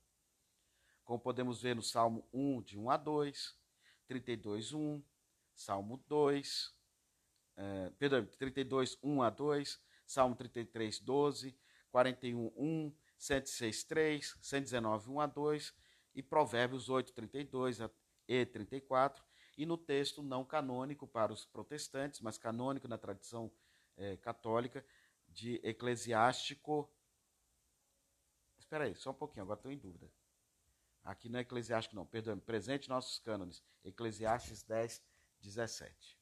Como 1.02 1.18
podemos 1.18 1.61
ver 1.61 1.74
no 1.74 1.82
Salmo 1.82 2.24
1, 2.32 2.62
de 2.62 2.78
1 2.78 2.90
a 2.90 2.96
2, 2.96 3.56
32, 4.06 4.72
1, 4.72 5.02
Salmo 5.54 6.02
2, 6.08 6.74
eh, 7.56 7.92
perdão, 7.98 8.26
32, 8.26 8.98
1 9.02 9.22
a 9.22 9.30
2, 9.30 9.80
Salmo 10.06 10.34
33, 10.34 10.98
12, 11.00 11.56
41, 11.90 12.52
1, 12.56 12.94
106, 13.18 13.84
3, 13.84 14.38
119, 14.40 15.10
1 15.10 15.20
a 15.20 15.26
2 15.26 15.74
e 16.14 16.22
Provérbios 16.22 16.88
8, 16.88 17.12
32 17.12 17.78
e 18.28 18.46
34, 18.46 19.24
e 19.56 19.66
no 19.66 19.76
texto 19.76 20.22
não 20.22 20.44
canônico 20.44 21.06
para 21.06 21.32
os 21.32 21.44
protestantes, 21.44 22.20
mas 22.20 22.38
canônico 22.38 22.88
na 22.88 22.98
tradição 22.98 23.52
é, 23.96 24.16
católica, 24.16 24.84
de 25.28 25.60
Eclesiástico. 25.62 26.90
Espera 28.58 28.84
aí, 28.84 28.94
só 28.94 29.10
um 29.10 29.14
pouquinho, 29.14 29.42
agora 29.42 29.58
estou 29.58 29.72
em 29.72 29.78
dúvida. 29.78 30.10
Aqui 31.04 31.28
não 31.28 31.38
é 31.38 31.42
Eclesiástico, 31.42 31.96
não, 31.96 32.06
perdão, 32.06 32.38
presente 32.38 32.88
nossos 32.88 33.18
cânones, 33.18 33.62
Eclesiastes 33.84 34.62
10, 34.62 35.02
17. 35.42 36.18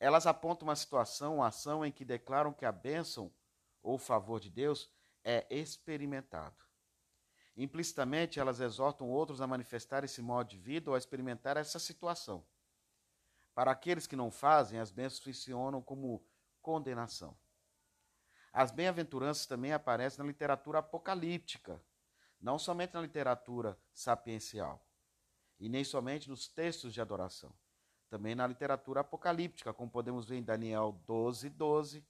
Elas 0.00 0.26
apontam 0.26 0.66
uma 0.66 0.74
situação, 0.74 1.36
uma 1.36 1.46
ação 1.46 1.84
em 1.84 1.92
que 1.92 2.04
declaram 2.04 2.52
que 2.52 2.64
a 2.64 2.72
bênção 2.72 3.32
ou 3.82 3.98
favor 3.98 4.40
de 4.40 4.50
Deus 4.50 4.90
é 5.22 5.46
experimentado. 5.48 6.56
Implicitamente, 7.56 8.40
elas 8.40 8.60
exortam 8.60 9.10
outros 9.10 9.40
a 9.40 9.46
manifestar 9.46 10.04
esse 10.04 10.22
modo 10.22 10.48
de 10.48 10.58
vida 10.58 10.90
ou 10.90 10.94
a 10.94 10.98
experimentar 10.98 11.56
essa 11.56 11.78
situação. 11.78 12.44
Para 13.54 13.70
aqueles 13.70 14.06
que 14.06 14.16
não 14.16 14.30
fazem, 14.30 14.80
as 14.80 14.90
bênçãos 14.90 15.22
funcionam 15.22 15.82
como 15.82 16.26
condenação. 16.62 17.36
As 18.52 18.70
bem-aventuranças 18.70 19.46
também 19.46 19.72
aparecem 19.72 20.18
na 20.18 20.26
literatura 20.26 20.78
apocalíptica, 20.78 21.82
não 22.40 22.58
somente 22.58 22.94
na 22.94 23.00
literatura 23.00 23.78
sapiencial, 23.94 24.84
e 25.58 25.68
nem 25.68 25.84
somente 25.84 26.28
nos 26.28 26.48
textos 26.48 26.92
de 26.92 27.00
adoração, 27.00 27.54
também 28.12 28.34
na 28.34 28.46
literatura 28.46 29.00
apocalíptica, 29.00 29.72
como 29.72 29.90
podemos 29.90 30.26
ver 30.26 30.36
em 30.36 30.42
Daniel 30.42 31.00
12, 31.06 31.48
12, 31.48 32.04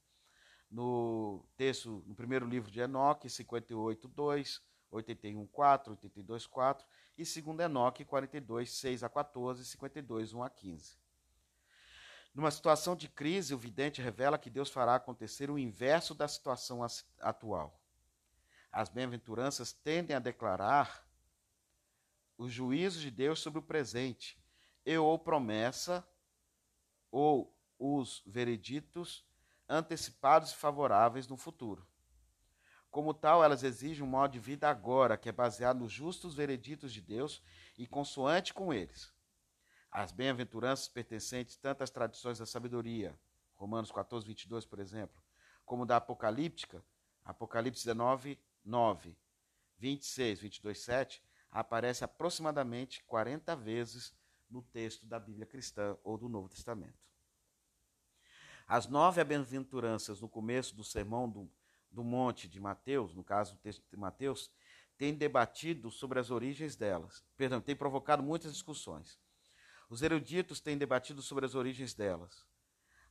no 0.69 1.45
texto, 1.55 2.03
no 2.05 2.13
primeiro 2.13 2.45
livro 2.45 2.69
de 2.69 2.81
Enoque, 2.81 3.29
58, 3.29 4.05
2, 4.09 4.61
81, 4.91 5.47
4, 5.47 5.91
82, 5.93 6.45
4, 6.45 6.85
e 7.17 7.25
segundo 7.25 7.61
Enoque, 7.61 8.03
42, 8.03 8.69
6 8.69 9.01
a 9.01 9.07
14, 9.07 9.63
52, 9.63 10.33
1 10.33 10.43
a 10.43 10.49
15. 10.49 10.97
Numa 12.35 12.51
situação 12.51 12.97
de 12.97 13.07
crise, 13.07 13.53
o 13.53 13.57
vidente 13.57 14.01
revela 14.01 14.37
que 14.37 14.49
Deus 14.49 14.69
fará 14.69 14.95
acontecer 14.95 15.49
o 15.49 15.57
inverso 15.57 16.13
da 16.13 16.27
situação 16.27 16.85
atual. 17.21 17.79
As 18.69 18.89
bem-aventuranças 18.89 19.71
tendem 19.71 20.13
a 20.13 20.19
declarar 20.19 21.07
os 22.37 22.51
juízos 22.51 23.01
de 23.01 23.09
Deus 23.09 23.39
sobre 23.39 23.59
o 23.59 23.63
presente, 23.63 24.42
e 24.85 24.97
ou 24.97 25.17
promessa, 25.17 26.07
ou 27.11 27.55
os 27.77 28.21
vereditos 28.25 29.25
antecipados 29.67 30.51
e 30.51 30.55
favoráveis 30.55 31.27
no 31.27 31.37
futuro. 31.37 31.87
Como 32.89 33.13
tal, 33.13 33.43
elas 33.43 33.63
exigem 33.63 34.03
um 34.03 34.07
modo 34.07 34.33
de 34.33 34.39
vida 34.39 34.69
agora, 34.69 35.17
que 35.17 35.27
é 35.27 35.31
baseado 35.31 35.79
nos 35.79 35.91
justos 35.91 36.35
vereditos 36.35 36.93
de 36.93 37.01
Deus 37.01 37.41
e 37.77 37.87
consoante 37.87 38.53
com 38.53 38.73
eles. 38.73 39.11
As 39.91 40.11
bem-aventuranças 40.11 40.87
pertencentes 40.87 41.55
tanto 41.55 41.83
às 41.83 41.89
tradições 41.89 42.39
da 42.39 42.45
sabedoria, 42.45 43.17
Romanos 43.55 43.91
14, 43.91 44.25
22, 44.25 44.65
por 44.65 44.79
exemplo, 44.79 45.21
como 45.65 45.85
da 45.85 45.97
apocalíptica, 45.97 46.83
Apocalipse 47.25 47.85
19, 47.85 48.37
9, 48.65 49.17
26, 49.77 50.39
22, 50.39 50.79
7, 50.81 51.23
aparece 51.49 52.03
aproximadamente 52.03 53.03
40 53.05 53.55
vezes 53.55 54.13
no 54.53 54.61
texto 54.61 55.05
da 55.07 55.19
Bíblia 55.19 55.47
cristã 55.47 55.97
ou 56.03 56.15
do 56.17 56.29
Novo 56.29 56.47
Testamento. 56.47 57.03
As 58.67 58.87
nove 58.87 59.21
bem-aventuranças 59.23 60.21
no 60.21 60.29
começo 60.29 60.75
do 60.75 60.83
sermão 60.83 61.27
do, 61.27 61.51
do 61.91 62.03
monte 62.03 62.47
de 62.47 62.59
Mateus, 62.59 63.13
no 63.13 63.23
caso 63.23 63.55
do 63.55 63.59
texto 63.59 63.83
de 63.89 63.97
Mateus, 63.97 64.51
têm 64.95 65.13
debatido 65.13 65.89
sobre 65.89 66.19
as 66.19 66.29
origens 66.29 66.75
delas. 66.75 67.25
Perdão, 67.35 67.59
tem 67.59 67.75
provocado 67.75 68.21
muitas 68.21 68.53
discussões. 68.53 69.19
Os 69.89 70.01
eruditos 70.01 70.61
têm 70.61 70.77
debatido 70.77 71.21
sobre 71.21 71.45
as 71.45 71.55
origens 71.55 71.93
delas. 71.93 72.45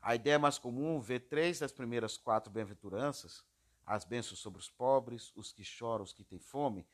A 0.01 0.15
ideia 0.15 0.39
mais 0.39 0.59
comum 0.59 1.01
vê 1.01 1.21
três 1.21 1.59
das 1.59 1.73
primeiras 1.73 2.17
quatro 2.17 2.51
bem-aventuranças, 2.51 3.45
as 3.85 4.05
bênçãos 4.05 4.39
sobre 4.39 4.61
os 4.61 4.71
pobres, 4.71 5.33
os 5.35 5.53
que 5.53 5.65
choram, 5.65 6.05
os 6.05 6.13
que 6.13 6.25
têm 6.25 6.39
fome, 6.39 6.87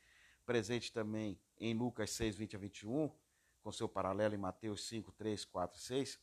presente 0.45 0.91
também 0.91 1.39
em 1.59 1.73
Lucas 1.75 2.09
6, 2.11 2.35
20 2.35 2.55
a 2.55 2.59
21, 2.59 3.11
com 3.69 3.71
seu 3.71 3.87
paralelo 3.87 4.33
em 4.33 4.37
Mateus 4.37 4.87
5, 4.87 5.11
3, 5.11 5.45
4 5.45 5.77
e 5.77 5.81
6, 5.83 6.19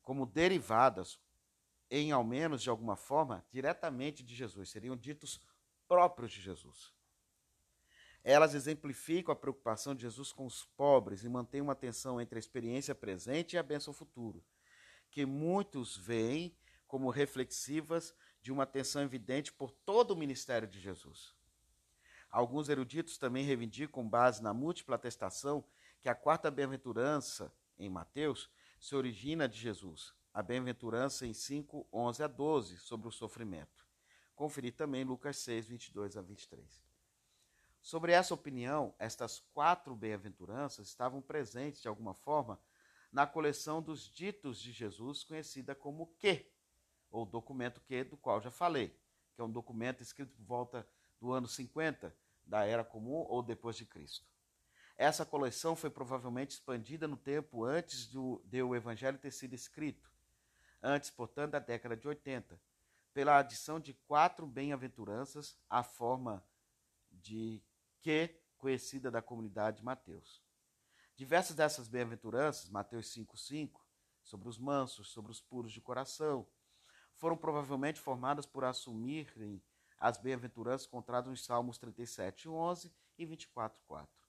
como 0.00 0.24
derivadas, 0.24 1.20
em 1.90 2.10
ao 2.10 2.24
menos 2.24 2.62
de 2.62 2.70
alguma 2.70 2.96
forma, 2.96 3.44
diretamente 3.52 4.22
de 4.22 4.34
Jesus, 4.34 4.70
seriam 4.70 4.96
ditos 4.96 5.38
próprios 5.86 6.32
de 6.32 6.40
Jesus. 6.40 6.90
Elas 8.22 8.54
exemplificam 8.54 9.30
a 9.30 9.36
preocupação 9.36 9.94
de 9.94 10.00
Jesus 10.00 10.32
com 10.32 10.46
os 10.46 10.64
pobres 10.64 11.22
e 11.22 11.28
mantêm 11.28 11.60
uma 11.60 11.74
tensão 11.74 12.18
entre 12.18 12.38
a 12.38 12.40
experiência 12.40 12.94
presente 12.94 13.56
e 13.56 13.58
a 13.58 13.62
bênção 13.62 13.92
futuro, 13.92 14.42
que 15.10 15.26
muitos 15.26 15.98
veem 15.98 16.56
como 16.86 17.10
reflexivas 17.10 18.14
de 18.40 18.50
uma 18.50 18.64
tensão 18.64 19.02
evidente 19.02 19.52
por 19.52 19.70
todo 19.70 20.12
o 20.12 20.16
ministério 20.16 20.66
de 20.66 20.80
Jesus. 20.80 21.34
Alguns 22.30 22.70
eruditos 22.70 23.18
também 23.18 23.44
reivindicam, 23.44 23.92
com 23.92 24.08
base 24.08 24.42
na 24.42 24.54
múltipla 24.54 24.96
atestação, 24.96 25.62
que 26.04 26.08
a 26.10 26.14
quarta 26.14 26.50
bem-aventurança, 26.50 27.50
em 27.78 27.88
Mateus, 27.88 28.50
se 28.78 28.94
origina 28.94 29.48
de 29.48 29.58
Jesus, 29.58 30.12
a 30.34 30.42
bem-aventurança 30.42 31.26
em 31.26 31.32
5, 31.32 31.88
11 31.90 32.22
a 32.22 32.26
12, 32.26 32.76
sobre 32.76 33.08
o 33.08 33.10
sofrimento. 33.10 33.86
Conferir 34.34 34.76
também 34.76 35.02
Lucas 35.02 35.38
6, 35.38 35.66
22 35.66 36.18
a 36.18 36.20
23. 36.20 36.84
Sobre 37.80 38.12
essa 38.12 38.34
opinião, 38.34 38.94
estas 38.98 39.40
quatro 39.54 39.96
bem-aventuranças 39.96 40.88
estavam 40.88 41.22
presentes 41.22 41.80
de 41.80 41.88
alguma 41.88 42.12
forma 42.12 42.60
na 43.10 43.26
coleção 43.26 43.80
dos 43.80 44.02
ditos 44.02 44.60
de 44.60 44.72
Jesus, 44.72 45.24
conhecida 45.24 45.74
como 45.74 46.08
Q, 46.18 46.46
ou 47.10 47.24
documento 47.24 47.80
Q, 47.80 48.04
do 48.04 48.18
qual 48.18 48.42
já 48.42 48.50
falei, 48.50 48.94
que 49.34 49.40
é 49.40 49.44
um 49.44 49.50
documento 49.50 50.02
escrito 50.02 50.34
por 50.34 50.44
volta 50.44 50.86
do 51.18 51.32
ano 51.32 51.48
50 51.48 52.14
da 52.44 52.66
Era 52.66 52.84
Comum 52.84 53.24
ou 53.26 53.42
depois 53.42 53.74
de 53.74 53.86
Cristo. 53.86 54.33
Essa 54.96 55.26
coleção 55.26 55.74
foi 55.74 55.90
provavelmente 55.90 56.52
expandida 56.52 57.08
no 57.08 57.16
tempo 57.16 57.64
antes 57.64 58.06
do, 58.06 58.40
de 58.44 58.62
o 58.62 58.76
Evangelho 58.76 59.18
ter 59.18 59.32
sido 59.32 59.54
escrito, 59.54 60.10
antes, 60.82 61.10
portanto, 61.10 61.52
da 61.52 61.58
década 61.58 61.96
de 61.96 62.06
80, 62.06 62.60
pela 63.12 63.38
adição 63.38 63.80
de 63.80 63.92
quatro 63.92 64.46
bem-aventuranças 64.46 65.58
à 65.68 65.82
forma 65.82 66.44
de 67.10 67.62
que 68.00 68.40
conhecida 68.56 69.10
da 69.10 69.20
comunidade 69.20 69.78
de 69.78 69.84
Mateus. 69.84 70.42
Diversas 71.16 71.56
dessas 71.56 71.88
bem-aventuranças, 71.88 72.68
Mateus 72.70 73.12
5,5, 73.14 73.80
sobre 74.22 74.48
os 74.48 74.58
mansos, 74.58 75.08
sobre 75.08 75.30
os 75.30 75.40
puros 75.40 75.72
de 75.72 75.80
coração, 75.80 76.46
foram 77.14 77.36
provavelmente 77.36 78.00
formadas 78.00 78.46
por 78.46 78.64
assumirem 78.64 79.62
as 79.98 80.18
bem-aventuranças 80.18 80.86
encontradas 80.86 81.30
nos 81.30 81.44
Salmos 81.44 81.78
37, 81.78 82.48
11 82.48 82.92
e 83.16 83.24
24, 83.24 83.80
4. 83.86 84.23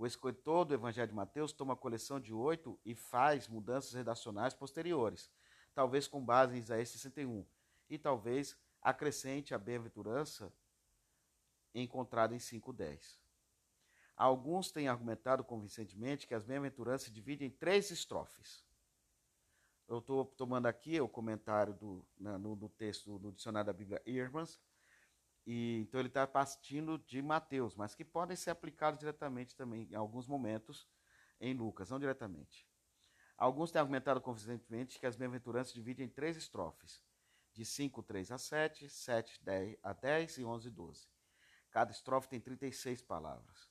O 0.00 0.06
escritor 0.06 0.64
do 0.64 0.72
Evangelho 0.72 1.08
de 1.08 1.14
Mateus 1.14 1.52
toma 1.52 1.74
a 1.74 1.76
coleção 1.76 2.18
de 2.18 2.32
oito 2.32 2.80
e 2.86 2.94
faz 2.94 3.46
mudanças 3.46 3.92
redacionais 3.92 4.54
posteriores, 4.54 5.30
talvez 5.74 6.08
com 6.08 6.24
base 6.24 6.56
em 6.56 6.58
Isaías 6.58 6.88
61, 6.88 7.46
e 7.86 7.98
talvez 7.98 8.56
acrescente 8.80 9.52
a 9.52 9.58
bem-aventurança 9.58 10.50
encontrada 11.74 12.34
em 12.34 12.38
5.10. 12.38 13.18
Alguns 14.16 14.72
têm 14.72 14.88
argumentado 14.88 15.44
convincentemente 15.44 16.26
que 16.26 16.32
as 16.32 16.44
bem-aventuranças 16.44 17.08
se 17.08 17.12
dividem 17.12 17.48
em 17.48 17.50
três 17.50 17.90
estrofes. 17.90 18.64
Eu 19.86 19.98
estou 19.98 20.24
tomando 20.24 20.64
aqui 20.64 20.98
o 20.98 21.10
comentário 21.10 21.74
do, 21.74 22.02
no, 22.18 22.56
no, 22.56 22.68
texto 22.70 23.18
do 23.18 23.30
dicionário 23.32 23.66
da 23.66 23.74
Bíblia 23.74 24.00
Irmãs, 24.06 24.58
e 25.46 25.78
então 25.80 26.00
ele 26.00 26.08
está 26.08 26.26
partindo 26.26 26.98
de 26.98 27.22
Mateus, 27.22 27.74
mas 27.74 27.94
que 27.94 28.04
podem 28.04 28.36
ser 28.36 28.50
aplicados 28.50 29.00
diretamente 29.00 29.56
também, 29.56 29.88
em 29.90 29.94
alguns 29.94 30.26
momentos, 30.26 30.88
em 31.40 31.54
Lucas, 31.54 31.90
não 31.90 31.98
diretamente. 31.98 32.68
Alguns 33.36 33.70
têm 33.70 33.80
argumentado 33.80 34.20
convincentemente 34.20 34.98
que 34.98 35.06
as 35.06 35.16
bem-aventuranças 35.16 35.72
dividem 35.72 36.06
em 36.06 36.08
três 36.10 36.36
estrofes, 36.36 37.02
de 37.52 37.64
5, 37.64 38.02
3 38.02 38.32
a 38.32 38.38
7, 38.38 38.88
7 38.88 39.42
10 39.42 39.78
a 39.82 39.92
10 39.92 40.38
e 40.38 40.44
11, 40.44 40.70
12. 40.70 41.08
Cada 41.70 41.90
estrofe 41.90 42.28
tem 42.28 42.40
36 42.40 43.02
palavras. 43.02 43.70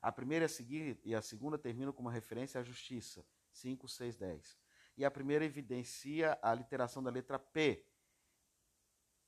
A 0.00 0.12
primeira 0.12 0.46
a 0.46 0.48
seguir 0.48 1.00
e 1.04 1.14
a 1.14 1.22
segunda 1.22 1.56
terminam 1.56 1.92
com 1.92 2.02
uma 2.02 2.12
referência 2.12 2.60
à 2.60 2.64
justiça, 2.64 3.24
5, 3.52 3.88
6, 3.88 4.16
10. 4.16 4.58
E 4.96 5.04
a 5.04 5.10
primeira 5.10 5.44
evidencia 5.44 6.38
a 6.42 6.52
literação 6.52 7.02
da 7.02 7.10
letra 7.10 7.38
P, 7.38 7.86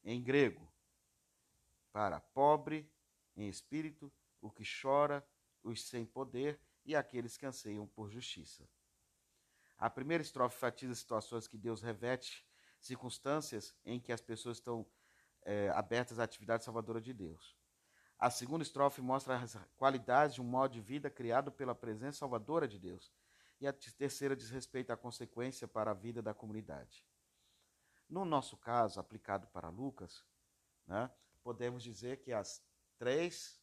em 0.05 0.22
grego, 0.22 0.70
para 1.97 2.20
pobre 2.20 2.86
em 3.34 3.49
espírito, 3.49 4.12
o 4.42 4.51
que 4.51 4.62
chora, 4.82 5.26
os 5.62 5.82
sem 5.88 6.05
poder 6.05 6.61
e 6.84 6.94
aqueles 6.94 7.38
que 7.38 7.47
anseiam 7.47 7.86
por 7.86 8.11
justiça. 8.11 8.68
A 9.78 9.88
primeira 9.88 10.22
estrofe 10.22 10.57
enfatiza 10.57 10.94
situações 10.94 11.49
que 11.49 11.57
Deus 11.57 11.80
reveste, 11.80 12.47
circunstâncias 12.78 13.74
em 13.82 13.99
que 13.99 14.12
as 14.12 14.20
pessoas 14.20 14.59
estão 14.59 14.86
é, 15.40 15.70
abertas 15.70 16.18
à 16.18 16.24
atividade 16.24 16.64
salvadora 16.64 17.01
de 17.01 17.14
Deus. 17.14 17.57
A 18.18 18.28
segunda 18.28 18.62
estrofe 18.62 19.01
mostra 19.01 19.38
as 19.38 19.57
qualidades 19.78 20.34
de 20.34 20.42
um 20.42 20.44
modo 20.44 20.74
de 20.74 20.82
vida 20.82 21.09
criado 21.09 21.51
pela 21.51 21.74
presença 21.74 22.18
salvadora 22.18 22.68
de 22.68 22.78
Deus. 22.78 23.11
E 23.59 23.66
a 23.66 23.72
terceira 23.72 24.36
diz 24.36 24.51
respeito 24.51 24.92
à 24.92 24.99
consequência 24.99 25.66
para 25.66 25.92
a 25.92 25.94
vida 25.94 26.20
da 26.20 26.34
comunidade. 26.34 27.03
No 28.07 28.26
nosso 28.26 28.55
caso, 28.59 29.01
aplicado 29.01 29.47
para 29.47 29.70
Lucas, 29.70 30.22
né, 30.86 31.11
podemos 31.47 31.84
dizer 31.84 32.16
que 32.16 32.32
as 32.32 32.61
três 32.99 33.62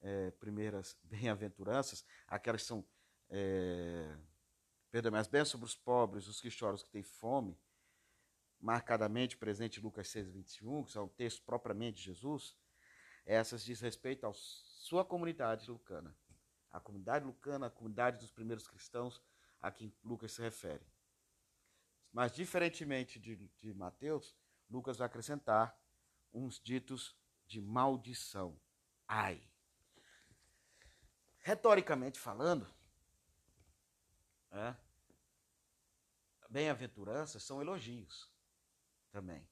é, 0.00 0.30
primeiras 0.30 0.96
bem-aventuranças, 1.04 2.02
aquelas 2.26 2.62
que 2.62 2.68
são, 2.68 2.82
é, 3.28 4.16
perdão, 4.90 5.14
as 5.14 5.26
bênçãos 5.26 5.50
sobre 5.50 5.66
os 5.66 5.74
pobres, 5.74 6.26
os 6.26 6.40
que 6.40 6.50
choram, 6.50 6.76
os 6.76 6.82
que 6.82 6.88
têm 6.88 7.02
fome, 7.02 7.58
marcadamente 8.58 9.36
presente 9.36 9.80
em 9.80 9.82
Lucas 9.82 10.08
6, 10.08 10.30
21, 10.30 10.84
que 10.84 10.96
é 10.96 11.00
o 11.02 11.06
texto 11.06 11.42
propriamente 11.42 11.98
de 11.98 12.04
Jesus, 12.04 12.56
essas 13.26 13.62
diz 13.62 13.82
respeito 13.82 14.26
à 14.26 14.32
sua 14.32 15.04
comunidade 15.04 15.70
lucana. 15.70 16.16
A 16.70 16.80
comunidade 16.80 17.26
lucana, 17.26 17.66
a 17.66 17.70
comunidade 17.70 18.18
dos 18.18 18.30
primeiros 18.30 18.66
cristãos 18.66 19.22
a 19.60 19.70
quem 19.70 19.94
Lucas 20.02 20.32
se 20.32 20.40
refere. 20.40 20.86
Mas, 22.10 22.32
diferentemente 22.32 23.20
de, 23.20 23.36
de 23.60 23.74
Mateus, 23.74 24.34
Lucas 24.70 24.96
vai 24.96 25.06
acrescentar 25.06 25.78
uns 26.34 26.60
ditos 26.60 27.16
de 27.46 27.60
maldição. 27.60 28.60
Ai. 29.06 29.40
Retoricamente 31.38 32.18
falando, 32.18 32.66
é, 34.50 34.74
bem-aventuranças 36.50 37.42
são 37.42 37.60
elogios 37.60 38.32
também. 39.10 39.46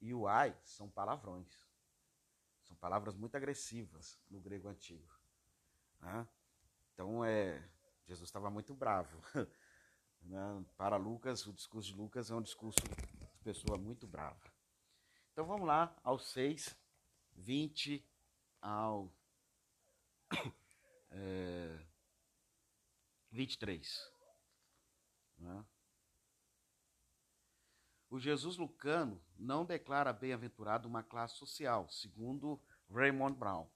E 0.00 0.12
o 0.12 0.28
ai 0.28 0.56
são 0.64 0.90
palavrões. 0.90 1.66
São 2.62 2.76
palavras 2.76 3.14
muito 3.14 3.36
agressivas 3.36 4.20
no 4.30 4.40
grego 4.40 4.68
antigo. 4.68 5.12
Né? 6.00 6.28
Então, 6.92 7.24
é, 7.24 7.62
Jesus 8.06 8.28
estava 8.28 8.50
muito 8.50 8.74
bravo. 8.74 9.18
Né? 10.26 10.64
Para 10.78 10.96
Lucas, 10.96 11.46
o 11.46 11.52
discurso 11.52 11.90
de 11.90 11.96
Lucas 11.98 12.30
é 12.30 12.34
um 12.34 12.40
discurso 12.40 12.80
de 12.80 13.44
pessoa 13.44 13.76
muito 13.76 14.06
brava. 14.06 14.53
Então 15.34 15.44
vamos 15.44 15.66
lá 15.66 15.92
ao 16.04 16.16
6, 16.16 16.78
20 17.32 18.06
ao 18.62 19.12
é, 21.10 21.84
23. 23.32 24.12
Né? 25.38 25.66
O 28.08 28.20
Jesus 28.20 28.56
lucano 28.56 29.20
não 29.36 29.64
declara 29.64 30.12
bem-aventurado 30.12 30.86
uma 30.86 31.02
classe 31.02 31.34
social, 31.34 31.90
segundo 31.90 32.62
Raymond 32.88 33.36
Brown. 33.36 33.68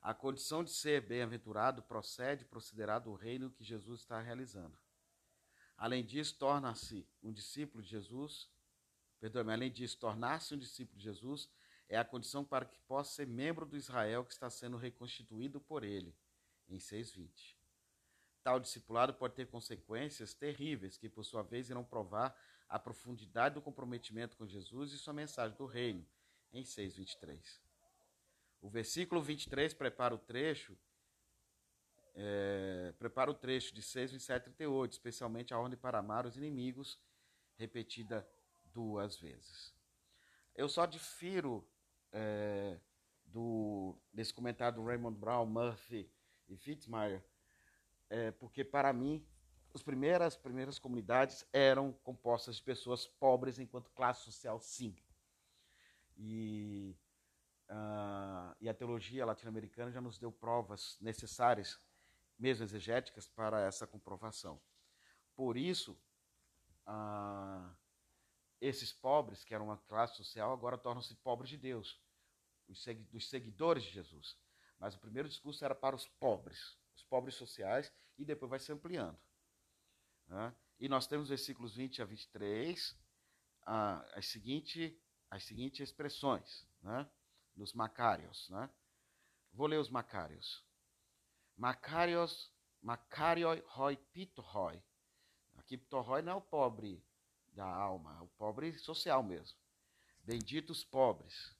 A 0.00 0.14
condição 0.14 0.64
de 0.64 0.70
ser 0.70 1.06
bem-aventurado 1.06 1.82
procede 1.82 2.46
procederá 2.46 2.98
do 2.98 3.12
reino 3.12 3.50
que 3.50 3.62
Jesus 3.62 4.00
está 4.00 4.18
realizando. 4.22 4.78
Além 5.76 6.02
disso, 6.02 6.38
torna-se 6.38 7.06
um 7.22 7.30
discípulo 7.30 7.82
de 7.82 7.90
Jesus. 7.90 8.48
Perdoe-me, 9.20 9.52
além 9.52 9.70
disso, 9.70 9.98
tornar-se 9.98 10.54
um 10.54 10.58
discípulo 10.58 10.98
de 10.98 11.04
Jesus 11.04 11.48
é 11.88 11.98
a 11.98 12.04
condição 12.04 12.44
para 12.44 12.64
que 12.64 12.78
possa 12.80 13.16
ser 13.16 13.26
membro 13.26 13.66
do 13.66 13.76
Israel 13.76 14.24
que 14.24 14.32
está 14.32 14.48
sendo 14.48 14.76
reconstituído 14.76 15.60
por 15.60 15.84
ele, 15.84 16.14
em 16.68 16.78
6:20. 16.78 17.58
Tal 18.42 18.58
discipulado 18.58 19.12
pode 19.12 19.34
ter 19.34 19.46
consequências 19.46 20.32
terríveis 20.32 20.96
que, 20.96 21.08
por 21.08 21.24
sua 21.24 21.42
vez, 21.42 21.68
irão 21.68 21.84
provar 21.84 22.34
a 22.68 22.78
profundidade 22.78 23.56
do 23.56 23.60
comprometimento 23.60 24.36
com 24.36 24.46
Jesus 24.46 24.92
e 24.92 24.98
sua 24.98 25.12
mensagem 25.12 25.56
do 25.58 25.66
reino, 25.66 26.06
em 26.52 26.64
6:23. 26.64 27.60
O 28.62 28.70
versículo 28.70 29.20
23 29.20 29.74
prepara 29.74 30.14
o 30.14 30.18
trecho, 30.18 30.78
é, 32.14 32.94
prepara 32.98 33.30
o 33.30 33.34
trecho 33.34 33.74
de 33.74 33.82
6, 33.82 34.12
27 34.12 34.42
e 34.42 34.44
38, 34.44 34.92
especialmente 34.92 35.52
a 35.52 35.58
ordem 35.58 35.78
para 35.78 35.98
amar 35.98 36.24
os 36.24 36.36
inimigos, 36.36 36.98
repetida 37.56 38.26
duas 38.72 39.16
vezes. 39.18 39.74
Eu 40.54 40.68
só 40.68 40.86
difiro 40.86 41.66
é, 42.12 42.78
do, 43.24 43.96
desse 44.12 44.32
comentário 44.32 44.80
do 44.80 44.86
Raymond 44.86 45.18
Brown, 45.18 45.46
Murphy 45.46 46.10
e 46.48 46.56
Fitzmyer, 46.56 47.24
é, 48.08 48.30
porque 48.32 48.64
para 48.64 48.92
mim 48.92 49.26
as 49.72 49.82
primeiras, 49.82 50.36
primeiras 50.36 50.78
comunidades 50.78 51.46
eram 51.52 51.92
compostas 51.92 52.56
de 52.56 52.62
pessoas 52.62 53.06
pobres 53.06 53.58
enquanto 53.58 53.90
classe 53.90 54.24
social, 54.24 54.60
sim. 54.60 54.96
E 56.16 56.96
Uh, 57.70 58.50
e 58.60 58.68
a 58.68 58.74
teologia 58.74 59.24
latino-americana 59.24 59.92
já 59.92 60.00
nos 60.00 60.18
deu 60.18 60.32
provas 60.32 60.98
necessárias, 61.00 61.80
mesmo 62.36 62.64
exegéticas, 62.64 63.28
para 63.28 63.60
essa 63.60 63.86
comprovação. 63.86 64.60
Por 65.36 65.56
isso, 65.56 65.92
uh, 66.88 67.70
esses 68.60 68.92
pobres, 68.92 69.44
que 69.44 69.54
eram 69.54 69.66
uma 69.66 69.78
classe 69.78 70.16
social, 70.16 70.52
agora 70.52 70.76
tornam-se 70.76 71.14
pobres 71.16 71.50
de 71.50 71.56
Deus, 71.56 72.00
dos 72.68 73.28
seguidores 73.28 73.82
de 73.82 73.90
Jesus. 73.90 74.36
Mas 74.78 74.94
o 74.94 74.98
primeiro 74.98 75.28
discurso 75.28 75.64
era 75.64 75.74
para 75.74 75.96
os 75.96 76.06
pobres, 76.06 76.78
os 76.94 77.02
pobres 77.02 77.34
sociais, 77.34 77.92
e 78.18 78.24
depois 78.24 78.50
vai 78.50 78.58
se 78.58 78.72
ampliando. 78.72 79.18
Né? 80.26 80.54
E 80.78 80.88
nós 80.88 81.06
temos 81.06 81.28
versículos 81.28 81.74
20 81.74 82.02
a 82.02 82.04
23, 82.04 82.90
uh, 82.90 82.96
as, 84.14 84.26
seguinte, 84.26 84.98
as 85.30 85.44
seguintes 85.44 85.80
expressões. 85.80 86.66
Né? 86.82 87.08
dos 87.60 87.72
Macários. 87.72 88.48
Né? 88.48 88.68
Vou 89.52 89.66
ler 89.66 89.78
os 89.78 89.90
Macários. 89.90 90.64
Macários, 91.56 92.50
Macarioi 92.82 93.62
hoi 93.76 93.96
pitoroi. 93.96 94.82
Aqui 95.56 95.76
pitoroi 95.76 96.22
não 96.22 96.32
é 96.32 96.36
o 96.36 96.40
pobre 96.40 97.04
da 97.52 97.64
alma, 97.64 98.22
o 98.22 98.28
pobre 98.28 98.72
social 98.78 99.22
mesmo. 99.22 99.58
Benditos 100.22 100.84
pobres. 100.84 101.56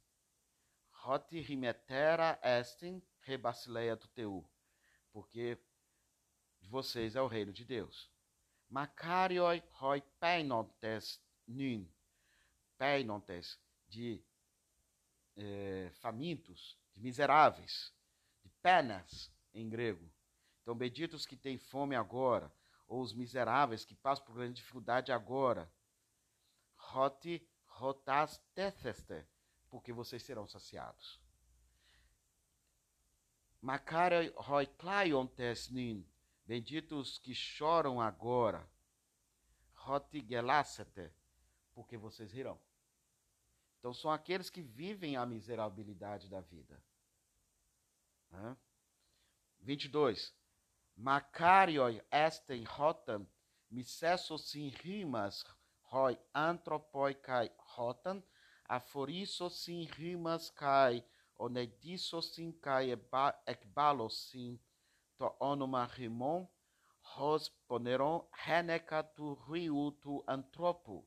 Roti 0.91 1.41
rimetera 1.41 2.39
estem 2.43 3.03
rebasileia 3.21 3.97
do 3.97 4.07
teu. 4.09 4.45
Porque 5.13 5.59
de 6.61 6.69
vocês 6.69 7.17
é 7.17 7.23
o 7.23 7.27
reino 7.27 7.53
de 7.53 7.65
Deus. 7.65 8.11
Macarioi 8.69 9.63
hoi 9.81 10.01
peinontes 10.21 11.21
nin. 11.47 11.91
Peinontes, 12.79 13.59
de 13.89 14.23
é, 15.37 15.91
famintos, 16.01 16.79
de 16.95 17.01
miseráveis, 17.01 17.93
de 18.43 18.49
penas 18.63 19.31
em 19.53 19.69
grego. 19.69 20.11
Então, 20.63 20.75
benditos 20.75 21.27
que 21.27 21.37
têm 21.37 21.59
fome 21.59 21.97
agora, 21.97 22.53
ou 22.87 23.01
os 23.01 23.13
miseráveis 23.13 23.85
que 23.85 23.95
passam 23.95 24.25
por 24.25 24.35
grande 24.35 24.55
dificuldade 24.55 25.13
agora. 25.13 25.71
Roti 26.93 27.47
rotas 27.67 28.39
tetheste, 28.55 29.25
porque 29.69 29.93
vocês 29.93 30.23
serão 30.23 30.47
saciados. 30.47 31.21
Makare 33.63 34.33
roi 34.37 34.67
klaion 34.67 35.27
tesnin, 35.27 36.07
benditos 36.45 37.19
que 37.19 37.35
choram 37.35 38.01
agora. 38.01 38.69
Roti 39.75 40.21
gelasete, 40.27 41.13
porque 41.75 41.97
vocês 41.97 42.33
rirão. 42.33 42.59
Então 43.79 43.95
são 43.95 44.11
aqueles 44.11 44.51
que 44.51 44.61
vivem 44.61 45.17
a 45.17 45.25
miserabilidade 45.25 46.29
da 46.29 46.41
vida. 46.41 46.83
Né? 48.31 48.57
22. 49.61 50.35
Macarioi 50.97 52.03
esten 52.11 52.65
rotan, 52.65 53.27
missesosin 53.71 54.69
rimas 54.69 55.43
roi 55.91 56.17
antropoi 56.35 57.15
kai 57.15 57.51
rotan, 57.77 58.23
aforisosin 58.69 59.89
rimas 59.99 60.51
kai 60.51 61.03
onedisosin 61.39 62.53
kai 62.61 62.93
ekbalosin 63.53 64.59
to 65.19 65.27
onoma 65.41 65.85
rimon, 65.97 66.47
hos 67.13 67.51
poneron 67.69 68.23
renecatu 68.47 69.35
riutu 69.49 70.23
antropo. 70.27 71.05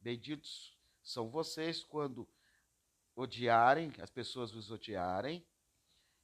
Benditos 0.00 0.76
são 1.02 1.28
vocês 1.28 1.82
quando 1.82 2.28
odiarem, 3.16 3.92
as 4.00 4.10
pessoas 4.10 4.52
vos 4.52 4.70
odiarem, 4.70 5.44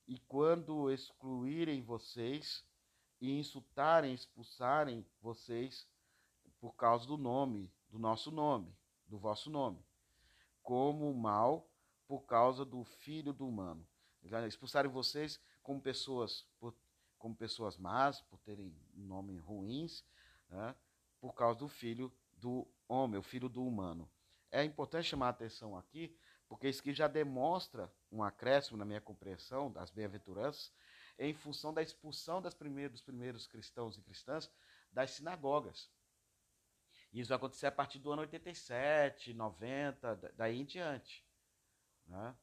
e 0.06 0.18
quando 0.28 0.90
excluírem 0.90 1.82
vocês 1.82 2.64
e 3.20 3.30
insultarem, 3.38 4.14
expulsarem 4.14 5.06
vocês 5.20 5.86
por 6.62 6.76
causa 6.76 7.04
do 7.04 7.16
nome, 7.16 7.68
do 7.90 7.98
nosso 7.98 8.30
nome, 8.30 8.72
do 9.08 9.18
vosso 9.18 9.50
nome, 9.50 9.84
como 10.62 11.12
mal 11.12 11.68
por 12.06 12.20
causa 12.20 12.64
do 12.64 12.84
filho 12.84 13.32
do 13.32 13.48
humano. 13.48 13.84
Expulsarem 14.46 14.88
vocês 14.88 15.40
como 15.60 15.80
pessoas, 15.80 16.46
por, 16.60 16.72
como 17.18 17.34
pessoas 17.34 17.76
más, 17.76 18.20
por 18.20 18.38
terem 18.38 18.72
nomes 18.94 19.40
ruins, 19.40 20.04
né, 20.48 20.72
por 21.20 21.34
causa 21.34 21.58
do 21.58 21.66
filho 21.66 22.12
do 22.34 22.64
homem, 22.86 23.18
o 23.18 23.24
filho 23.24 23.48
do 23.48 23.66
humano. 23.66 24.08
É 24.48 24.62
importante 24.62 25.08
chamar 25.08 25.26
a 25.26 25.30
atenção 25.30 25.76
aqui, 25.76 26.16
porque 26.48 26.68
isso 26.68 26.80
aqui 26.80 26.94
já 26.94 27.08
demonstra 27.08 27.92
um 28.08 28.22
acréscimo 28.22 28.76
na 28.76 28.84
minha 28.84 29.00
compreensão 29.00 29.68
das 29.68 29.90
bem-aventuranças 29.90 30.72
em 31.18 31.34
função 31.34 31.74
da 31.74 31.82
expulsão 31.82 32.40
das 32.40 32.54
primeiros, 32.54 32.92
dos 32.92 33.02
primeiros 33.02 33.48
cristãos 33.48 33.98
e 33.98 34.02
cristãs 34.02 34.48
das 34.92 35.10
sinagogas. 35.10 35.90
Isso 37.12 37.28
vai 37.28 37.36
acontecer 37.36 37.66
a 37.66 37.72
partir 37.72 37.98
do 37.98 38.10
ano 38.10 38.22
87, 38.22 39.34
90, 39.34 40.32
daí 40.34 40.60
em 40.60 40.64
diante. 40.64 41.24
Né? 42.06 42.34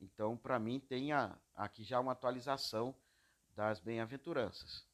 Então, 0.00 0.36
para 0.36 0.58
mim, 0.58 0.80
tem 0.80 1.12
a, 1.12 1.38
aqui 1.54 1.84
já 1.84 2.00
uma 2.00 2.12
atualização 2.12 2.94
das 3.54 3.80
bem-aventuranças. 3.80 4.86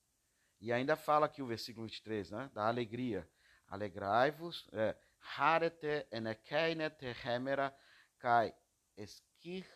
E 0.61 0.73
ainda 0.73 0.97
fala 0.97 1.27
aqui 1.27 1.43
o 1.43 1.47
versículo 1.47 1.87
23, 1.87 2.31
né? 2.31 2.51
da 2.55 2.67
alegria. 2.67 3.29
Alegrai-vos, 3.67 4.69
é, 4.73 4.97
harete 5.37 6.07
enekeinete 6.11 7.15
kai 8.19 8.55
esquir, 8.97 9.67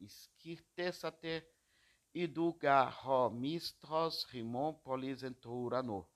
esquirtesate 0.00 1.44
iduga 2.14 2.92
rimon 4.30 4.74
polisenturano. 4.74 6.08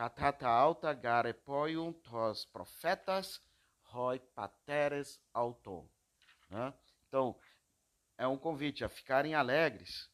Catata 0.00 0.48
alta 0.48 0.94
gare 0.94 1.34
poium 1.34 1.92
tos 1.92 2.46
profetas 2.46 3.38
roi 3.82 4.18
pateres 4.18 5.20
auton. 5.30 5.86
Né? 6.48 6.72
Então, 7.06 7.38
é 8.16 8.26
um 8.26 8.38
convite 8.38 8.82
a 8.82 8.88
ficarem 8.88 9.34
alegres 9.34 10.10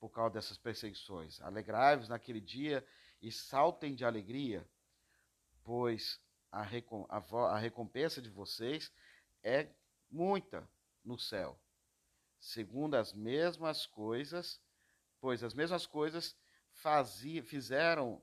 por 0.00 0.08
causa 0.08 0.34
dessas 0.34 0.58
perseguições. 0.58 1.40
Alegrai-vos 1.42 2.08
naquele 2.08 2.40
dia 2.40 2.84
e 3.22 3.30
saltem 3.30 3.94
de 3.94 4.04
alegria, 4.04 4.68
pois 5.62 6.20
a, 6.50 6.62
recom 6.62 7.06
a, 7.08 7.18
a 7.54 7.56
recompensa 7.56 8.20
de 8.20 8.30
vocês 8.30 8.92
é 9.44 9.68
muita 10.10 10.68
no 11.04 11.16
céu. 11.16 11.56
Segundo 12.40 12.96
as 12.96 13.12
mesmas 13.12 13.86
coisas, 13.86 14.60
pois 15.20 15.44
as 15.44 15.54
mesmas 15.54 15.86
coisas 15.86 16.36
fazia, 16.72 17.44
fizeram 17.44 18.20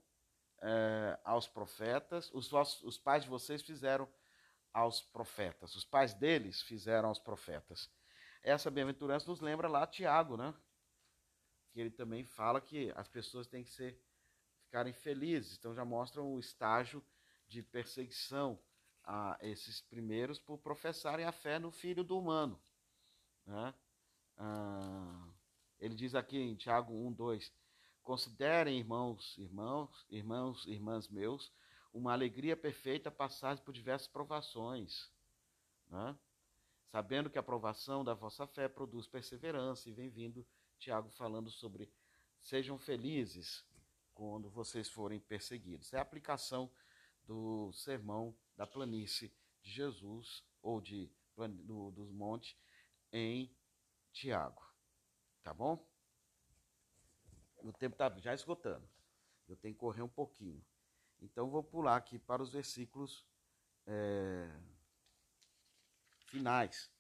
é, 0.61 1.19
aos 1.23 1.47
profetas, 1.47 2.31
os, 2.33 2.49
vossos, 2.49 2.83
os 2.83 2.97
pais 2.97 3.23
de 3.23 3.29
vocês 3.29 3.61
fizeram 3.61 4.07
aos 4.73 5.01
profetas, 5.01 5.75
os 5.75 5.85
pais 5.85 6.13
deles 6.13 6.61
fizeram 6.61 7.09
aos 7.09 7.19
profetas. 7.19 7.89
Essa 8.43 8.71
bem-aventurança 8.71 9.29
nos 9.29 9.41
lembra 9.41 9.67
lá 9.67 9.85
Tiago, 9.85 10.37
né? 10.37 10.53
Que 11.71 11.81
ele 11.81 11.91
também 11.91 12.23
fala 12.23 12.61
que 12.61 12.91
as 12.95 13.07
pessoas 13.07 13.47
têm 13.47 13.63
que 13.63 13.71
ser, 13.71 13.99
ficarem 14.63 14.93
felizes. 14.93 15.57
Então 15.57 15.73
já 15.73 15.83
mostra 15.83 16.21
o 16.21 16.39
estágio 16.39 17.03
de 17.47 17.61
perseguição 17.63 18.59
a 19.03 19.37
esses 19.41 19.81
primeiros 19.81 20.39
por 20.39 20.57
professarem 20.57 21.25
a 21.25 21.31
fé 21.31 21.59
no 21.59 21.71
Filho 21.71 22.03
do 22.03 22.17
Humano. 22.17 22.59
Né? 23.45 23.73
Ah, 24.37 25.27
ele 25.79 25.95
diz 25.95 26.13
aqui 26.13 26.37
em 26.37 26.55
Tiago 26.55 26.93
1, 26.93 27.13
2: 27.13 27.53
Considerem, 28.07 28.79
irmãos, 28.79 29.37
irmãos, 29.37 30.05
irmãos, 30.09 30.65
irmãs 30.65 31.09
meus, 31.09 31.51
uma 31.93 32.13
alegria 32.13 32.55
perfeita 32.55 33.11
passar 33.11 33.59
por 33.59 33.73
diversas 33.73 34.07
provações, 34.07 35.11
né? 35.89 36.17
sabendo 36.89 37.29
que 37.29 37.37
a 37.37 37.43
provação 37.43 38.05
da 38.05 38.13
vossa 38.13 38.47
fé 38.47 38.69
produz 38.69 39.07
perseverança, 39.07 39.89
e 39.89 39.91
vem 39.91 40.07
vindo 40.07 40.47
Tiago 40.79 41.09
falando 41.09 41.51
sobre 41.51 41.91
sejam 42.41 42.79
felizes 42.79 43.65
quando 44.13 44.49
vocês 44.49 44.87
forem 44.87 45.19
perseguidos. 45.19 45.91
É 45.91 45.97
a 45.97 46.01
aplicação 46.01 46.71
do 47.25 47.73
sermão 47.73 48.33
da 48.55 48.65
planície 48.65 49.33
de 49.61 49.69
Jesus, 49.69 50.45
ou 50.61 50.79
de, 50.79 51.11
do, 51.35 51.91
dos 51.91 52.09
montes, 52.09 52.55
em 53.11 53.53
Tiago. 54.13 54.65
Tá 55.43 55.53
bom? 55.53 55.85
O 57.63 57.71
tempo 57.73 57.95
está 57.95 58.09
já 58.19 58.33
esgotando. 58.33 58.87
Eu 59.47 59.55
tenho 59.55 59.73
que 59.73 59.79
correr 59.79 60.01
um 60.01 60.09
pouquinho. 60.09 60.63
Então, 61.21 61.49
vou 61.49 61.63
pular 61.63 61.95
aqui 61.95 62.19
para 62.19 62.43
os 62.43 62.51
versículos 62.51 63.25
é, 63.85 64.49
finais, 66.27 66.91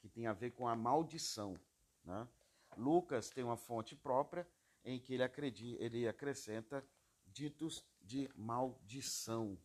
que 0.00 0.08
tem 0.08 0.26
a 0.26 0.32
ver 0.32 0.50
com 0.50 0.66
a 0.66 0.74
maldição. 0.74 1.58
Né? 2.04 2.26
Lucas 2.76 3.30
tem 3.30 3.44
uma 3.44 3.56
fonte 3.56 3.94
própria 3.94 4.46
em 4.84 4.98
que 4.98 5.14
ele, 5.14 5.22
acredita, 5.22 5.82
ele 5.82 6.08
acrescenta 6.08 6.84
ditos 7.26 7.84
de 8.00 8.28
maldição 8.34 9.58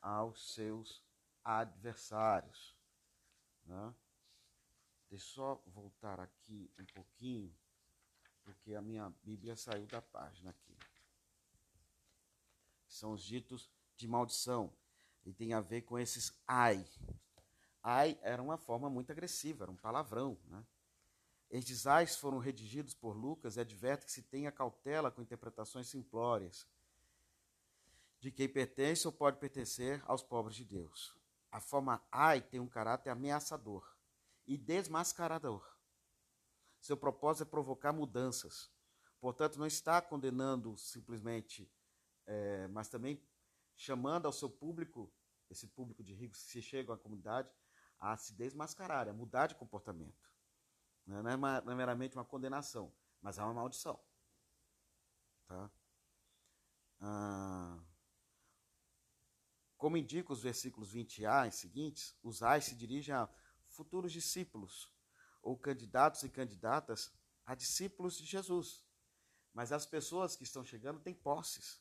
aos 0.00 0.54
seus 0.54 1.02
adversários. 1.44 2.76
Né? 3.64 3.94
Deixa 5.10 5.24
eu 5.24 5.34
só 5.34 5.62
voltar 5.66 6.20
aqui 6.20 6.70
um 6.78 6.84
pouquinho, 6.86 7.54
porque 8.48 8.74
a 8.74 8.80
minha 8.80 9.12
Bíblia 9.22 9.56
saiu 9.56 9.86
da 9.86 10.00
página 10.00 10.50
aqui 10.50 10.78
são 12.88 13.12
os 13.12 13.22
ditos 13.22 13.70
de 13.96 14.08
maldição. 14.08 14.72
E 15.24 15.32
tem 15.32 15.52
a 15.52 15.60
ver 15.60 15.82
com 15.82 15.98
esses 15.98 16.32
ai. 16.46 16.84
Ai 17.82 18.18
era 18.22 18.42
uma 18.42 18.56
forma 18.56 18.88
muito 18.88 19.12
agressiva, 19.12 19.64
era 19.64 19.70
um 19.70 19.76
palavrão. 19.76 20.38
Né? 20.46 20.64
Estes 21.50 21.86
ais 21.86 22.16
foram 22.16 22.38
redigidos 22.38 22.94
por 22.94 23.14
Lucas 23.14 23.56
e 23.56 23.60
adverte 23.60 24.06
que 24.06 24.12
se 24.12 24.22
tenha 24.22 24.50
cautela 24.50 25.10
com 25.10 25.22
interpretações 25.22 25.86
simplórias 25.88 26.66
de 28.20 28.32
quem 28.32 28.48
pertence 28.48 29.06
ou 29.06 29.12
pode 29.12 29.38
pertencer 29.38 30.02
aos 30.06 30.22
pobres 30.22 30.56
de 30.56 30.64
Deus. 30.64 31.14
A 31.52 31.60
forma 31.60 32.02
ai 32.10 32.40
tem 32.40 32.58
um 32.58 32.66
caráter 32.66 33.10
ameaçador 33.10 33.96
e 34.46 34.56
desmascarador. 34.56 35.77
Seu 36.80 36.96
propósito 36.96 37.42
é 37.42 37.50
provocar 37.50 37.92
mudanças. 37.92 38.70
Portanto, 39.20 39.58
não 39.58 39.66
está 39.66 40.00
condenando 40.00 40.76
simplesmente 40.78 41.70
é, 42.28 42.68
mas 42.68 42.88
também 42.88 43.26
chamando 43.74 44.26
ao 44.26 44.32
seu 44.32 44.50
público, 44.50 45.10
esse 45.48 45.66
público 45.66 46.04
de 46.04 46.12
ricos 46.12 46.42
que 46.44 46.50
se 46.50 46.62
chegam 46.62 46.94
à 46.94 46.98
comunidade, 46.98 47.50
a 47.98 48.16
se 48.16 48.34
desmascarar, 48.34 49.08
a 49.08 49.12
mudar 49.14 49.46
de 49.46 49.54
comportamento. 49.54 50.30
Não 51.06 51.26
é, 51.26 51.34
uma, 51.34 51.60
não 51.62 51.72
é 51.72 51.74
meramente 51.74 52.16
uma 52.16 52.24
condenação, 52.24 52.94
mas 53.22 53.38
é 53.38 53.42
uma 53.42 53.54
maldição. 53.54 53.98
Tá? 55.46 55.70
Ah, 57.00 57.82
como 59.78 59.96
indica 59.96 60.32
os 60.32 60.42
versículos 60.42 60.92
20a 60.92 61.48
e 61.48 61.52
seguintes, 61.52 62.14
os 62.22 62.42
ais 62.42 62.66
se 62.66 62.76
dirigem 62.76 63.14
a 63.14 63.26
futuros 63.68 64.12
discípulos 64.12 64.92
ou 65.42 65.56
candidatos 65.56 66.22
e 66.22 66.28
candidatas 66.28 67.12
a 67.44 67.54
discípulos 67.54 68.16
de 68.16 68.26
Jesus. 68.26 68.84
Mas 69.52 69.72
as 69.72 69.86
pessoas 69.86 70.36
que 70.36 70.44
estão 70.44 70.64
chegando 70.64 71.00
têm 71.00 71.14
posses 71.14 71.80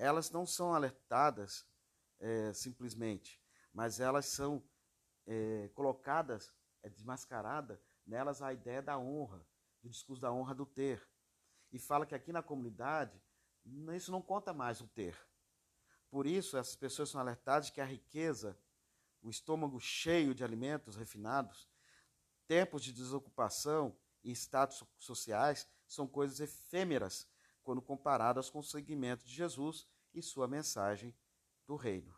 elas 0.00 0.30
não 0.30 0.46
são 0.46 0.72
alertadas 0.72 1.66
é, 2.18 2.54
simplesmente, 2.54 3.38
mas 3.70 4.00
elas 4.00 4.26
são 4.26 4.66
é, 5.26 5.68
colocadas, 5.74 6.54
é 6.82 6.88
desmascarada 6.88 7.80
nelas 8.06 8.40
a 8.40 8.50
ideia 8.50 8.80
da 8.80 8.98
honra, 8.98 9.46
do 9.82 9.90
discurso 9.90 10.22
da 10.22 10.32
honra 10.32 10.54
do 10.54 10.64
ter. 10.64 11.06
E 11.70 11.78
fala 11.78 12.06
que 12.06 12.14
aqui 12.14 12.32
na 12.32 12.42
comunidade, 12.42 13.22
isso 13.94 14.10
não 14.10 14.22
conta 14.22 14.54
mais 14.54 14.80
o 14.80 14.88
ter. 14.88 15.16
Por 16.08 16.26
isso, 16.26 16.56
essas 16.56 16.74
pessoas 16.74 17.10
são 17.10 17.20
alertadas 17.20 17.68
que 17.68 17.80
a 17.80 17.84
riqueza, 17.84 18.58
o 19.20 19.28
estômago 19.28 19.78
cheio 19.78 20.34
de 20.34 20.42
alimentos 20.42 20.96
refinados, 20.96 21.68
tempos 22.50 22.82
de 22.82 22.92
desocupação 22.92 23.96
e 24.24 24.32
status 24.32 24.82
sociais 24.98 25.68
são 25.86 26.04
coisas 26.04 26.40
efêmeras 26.40 27.24
quando 27.62 27.80
comparadas 27.80 28.50
com 28.50 28.58
o 28.58 28.64
seguimento 28.64 29.24
de 29.24 29.32
Jesus 29.32 29.86
e 30.12 30.20
sua 30.20 30.48
mensagem 30.48 31.14
do 31.64 31.76
reino. 31.76 32.12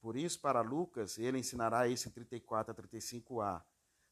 Por 0.00 0.16
isso, 0.16 0.40
para 0.40 0.62
Lucas, 0.62 1.16
ele 1.16 1.38
ensinará 1.38 1.86
isso 1.86 2.08
em 2.08 2.10
34 2.10 2.72
a 2.72 2.82
35a, 2.82 3.62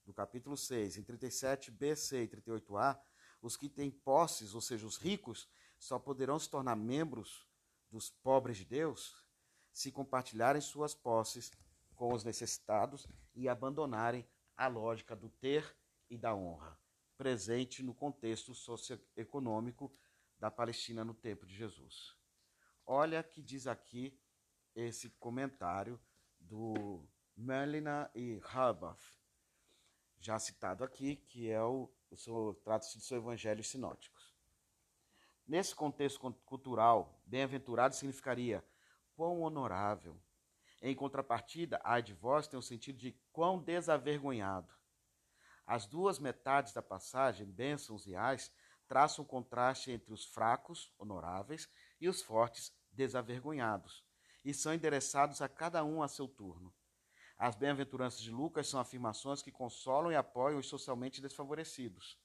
do 0.04 0.14
capítulo 0.14 0.56
6. 0.56 0.98
Em 0.98 1.02
37b, 1.02 2.22
e 2.22 2.28
38a, 2.28 3.00
os 3.42 3.56
que 3.56 3.68
têm 3.68 3.90
posses, 3.90 4.54
ou 4.54 4.60
seja, 4.60 4.86
os 4.86 4.98
ricos, 4.98 5.48
só 5.80 5.98
poderão 5.98 6.38
se 6.38 6.48
tornar 6.48 6.76
membros 6.76 7.44
dos 7.90 8.08
pobres 8.08 8.58
de 8.58 8.66
Deus 8.66 9.16
se 9.72 9.90
compartilharem 9.90 10.62
suas 10.62 10.94
posses 10.94 11.50
com 11.96 12.12
os 12.12 12.22
necessitados 12.22 13.08
e 13.34 13.48
abandonarem 13.48 14.26
a 14.56 14.68
lógica 14.68 15.16
do 15.16 15.28
ter 15.28 15.76
e 16.08 16.16
da 16.16 16.34
honra, 16.34 16.78
presente 17.16 17.82
no 17.82 17.94
contexto 17.94 18.54
socioeconômico 18.54 19.92
da 20.38 20.50
Palestina 20.50 21.04
no 21.04 21.14
tempo 21.14 21.46
de 21.46 21.54
Jesus. 21.54 22.16
Olha 22.84 23.22
que 23.22 23.42
diz 23.42 23.66
aqui 23.66 24.18
esse 24.74 25.10
comentário 25.10 26.00
do 26.38 27.04
Melina 27.36 28.10
e 28.14 28.40
Harbath, 28.44 29.02
já 30.18 30.38
citado 30.38 30.84
aqui, 30.84 31.16
que 31.16 31.50
é 31.50 31.62
o, 31.62 31.90
o 32.28 32.54
trata-se 32.54 32.96
do 32.96 33.02
seu 33.02 33.18
Evangelhos 33.18 33.68
Sinóticos. 33.68 34.34
Nesse 35.46 35.74
contexto 35.74 36.32
cultural, 36.44 37.20
bem-aventurado 37.24 37.94
significaria 37.94 38.64
quão 39.14 39.40
honorável, 39.40 40.20
Em 40.86 40.94
contrapartida, 40.94 41.80
ai 41.82 42.00
de 42.00 42.14
vós 42.14 42.46
tem 42.46 42.56
o 42.56 42.62
sentido 42.62 42.96
de 42.96 43.10
quão 43.32 43.58
desavergonhado. 43.58 44.72
As 45.66 45.84
duas 45.84 46.20
metades 46.20 46.72
da 46.72 46.80
passagem, 46.80 47.44
bênçãos 47.44 48.06
e 48.06 48.14
ais, 48.14 48.54
traçam 48.86 49.24
um 49.24 49.26
contraste 49.26 49.90
entre 49.90 50.12
os 50.12 50.24
fracos, 50.26 50.94
honoráveis, 50.96 51.68
e 52.00 52.08
os 52.08 52.22
fortes, 52.22 52.72
desavergonhados, 52.92 54.04
e 54.44 54.54
são 54.54 54.72
endereçados 54.72 55.42
a 55.42 55.48
cada 55.48 55.84
um 55.84 56.04
a 56.04 56.06
seu 56.06 56.28
turno. 56.28 56.72
As 57.36 57.56
bem-aventuranças 57.56 58.20
de 58.20 58.30
Lucas 58.30 58.68
são 58.68 58.78
afirmações 58.78 59.42
que 59.42 59.50
consolam 59.50 60.12
e 60.12 60.14
apoiam 60.14 60.60
os 60.60 60.68
socialmente 60.68 61.20
desfavorecidos, 61.20 62.16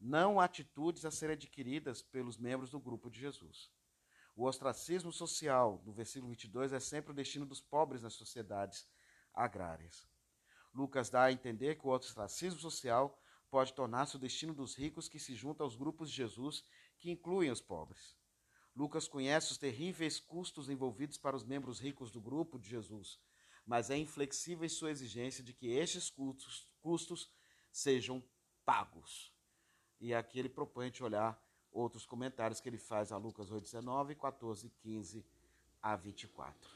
não 0.00 0.40
atitudes 0.40 1.04
a 1.04 1.10
serem 1.12 1.34
adquiridas 1.34 2.02
pelos 2.02 2.36
membros 2.36 2.68
do 2.68 2.80
grupo 2.80 3.08
de 3.08 3.20
Jesus. 3.20 3.70
O 4.34 4.46
ostracismo 4.46 5.12
social, 5.12 5.82
no 5.84 5.92
versículo 5.92 6.30
22, 6.30 6.72
é 6.72 6.80
sempre 6.80 7.12
o 7.12 7.14
destino 7.14 7.44
dos 7.44 7.60
pobres 7.60 8.02
nas 8.02 8.14
sociedades 8.14 8.88
agrárias. 9.34 10.08
Lucas 10.72 11.10
dá 11.10 11.24
a 11.24 11.32
entender 11.32 11.76
que 11.76 11.86
o 11.86 11.90
ostracismo 11.90 12.60
social 12.60 13.20
pode 13.50 13.74
tornar-se 13.74 14.16
o 14.16 14.18
destino 14.18 14.54
dos 14.54 14.76
ricos 14.76 15.08
que 15.08 15.18
se 15.18 15.34
juntam 15.34 15.64
aos 15.64 15.74
grupos 15.74 16.10
de 16.10 16.16
Jesus, 16.16 16.64
que 16.98 17.10
incluem 17.10 17.50
os 17.50 17.60
pobres. 17.60 18.16
Lucas 18.74 19.08
conhece 19.08 19.50
os 19.50 19.58
terríveis 19.58 20.20
custos 20.20 20.70
envolvidos 20.70 21.18
para 21.18 21.36
os 21.36 21.44
membros 21.44 21.80
ricos 21.80 22.10
do 22.10 22.20
grupo 22.20 22.58
de 22.58 22.68
Jesus, 22.68 23.20
mas 23.66 23.90
é 23.90 23.96
inflexível 23.96 24.64
em 24.64 24.68
sua 24.68 24.90
exigência 24.90 25.42
de 25.42 25.52
que 25.52 25.66
estes 25.68 26.08
custos, 26.08 26.72
custos 26.80 27.30
sejam 27.72 28.22
pagos. 28.64 29.34
E 30.00 30.14
aqui 30.14 30.38
ele 30.38 30.48
propõe 30.48 30.84
a 30.84 30.88
gente 30.88 31.02
olhar 31.02 31.49
outros 31.72 32.04
comentários 32.04 32.60
que 32.60 32.68
ele 32.68 32.78
faz 32.78 33.12
a 33.12 33.16
Lucas 33.16 33.50
8, 33.50 33.62
19, 33.64 34.14
14, 34.14 34.68
15 34.82 35.24
a 35.82 35.96
24. 35.96 36.70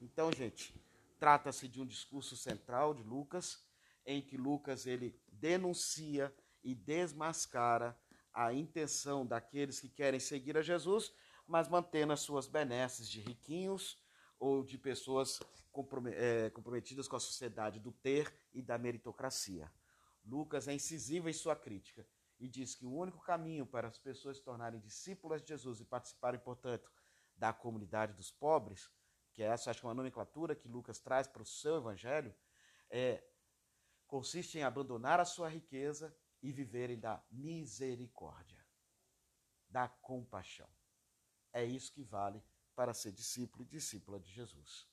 Então, 0.00 0.30
gente, 0.32 0.74
trata-se 1.18 1.68
de 1.68 1.80
um 1.80 1.86
discurso 1.86 2.36
central 2.36 2.94
de 2.94 3.02
Lucas, 3.02 3.62
em 4.04 4.20
que 4.20 4.36
Lucas 4.36 4.86
ele 4.86 5.18
denuncia 5.30 6.34
e 6.64 6.74
desmascara 6.74 7.96
a 8.32 8.52
intenção 8.52 9.26
daqueles 9.26 9.80
que 9.80 9.88
querem 9.88 10.20
seguir 10.20 10.56
a 10.56 10.62
Jesus, 10.62 11.12
mas 11.46 11.68
mantendo 11.68 12.12
as 12.12 12.20
suas 12.20 12.46
benesses 12.46 13.08
de 13.08 13.20
riquinhos 13.20 13.98
ou 14.38 14.62
de 14.64 14.78
pessoas 14.78 15.40
eh, 16.12 16.50
comprometidas 16.50 17.06
com 17.06 17.16
a 17.16 17.20
sociedade 17.20 17.78
do 17.78 17.92
ter 17.92 18.32
e 18.54 18.62
da 18.62 18.78
meritocracia. 18.78 19.70
Lucas 20.24 20.68
é 20.68 20.72
incisivo 20.72 21.28
em 21.28 21.32
sua 21.32 21.56
crítica 21.56 22.06
e 22.40 22.48
diz 22.48 22.74
que 22.74 22.86
o 22.86 22.92
único 22.92 23.20
caminho 23.20 23.66
para 23.66 23.86
as 23.86 23.98
pessoas 23.98 24.38
se 24.38 24.42
tornarem 24.42 24.80
discípulas 24.80 25.42
de 25.42 25.48
Jesus 25.48 25.78
e 25.78 25.84
participarem, 25.84 26.40
portanto, 26.40 26.90
da 27.36 27.52
comunidade 27.52 28.14
dos 28.14 28.32
pobres, 28.32 28.90
que 29.32 29.42
é 29.42 29.46
essa 29.46 29.70
acho 29.70 29.80
que 29.80 29.86
é 29.86 29.88
uma 29.88 29.94
nomenclatura 29.94 30.56
que 30.56 30.66
Lucas 30.66 30.98
traz 30.98 31.26
para 31.26 31.42
o 31.42 31.46
seu 31.46 31.76
evangelho, 31.76 32.34
é 32.88 33.22
consiste 34.06 34.58
em 34.58 34.64
abandonar 34.64 35.20
a 35.20 35.24
sua 35.24 35.48
riqueza 35.48 36.16
e 36.42 36.50
viverem 36.50 36.98
da 36.98 37.22
misericórdia, 37.30 38.66
da 39.68 39.88
compaixão. 39.88 40.68
É 41.52 41.64
isso 41.64 41.92
que 41.92 42.02
vale 42.02 42.42
para 42.74 42.92
ser 42.94 43.12
discípulo 43.12 43.62
e 43.62 43.68
discípula 43.68 44.18
de 44.18 44.32
Jesus. 44.32 44.88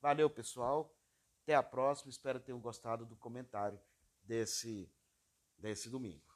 Valeu, 0.00 0.30
pessoal. 0.30 0.94
Até 1.42 1.54
a 1.54 1.62
próxima. 1.62 2.10
Espero 2.10 2.38
que 2.38 2.46
tenham 2.46 2.60
gostado 2.60 3.04
do 3.04 3.16
comentário 3.16 3.80
desse, 4.22 4.92
desse 5.58 5.90
domingo. 5.90 6.35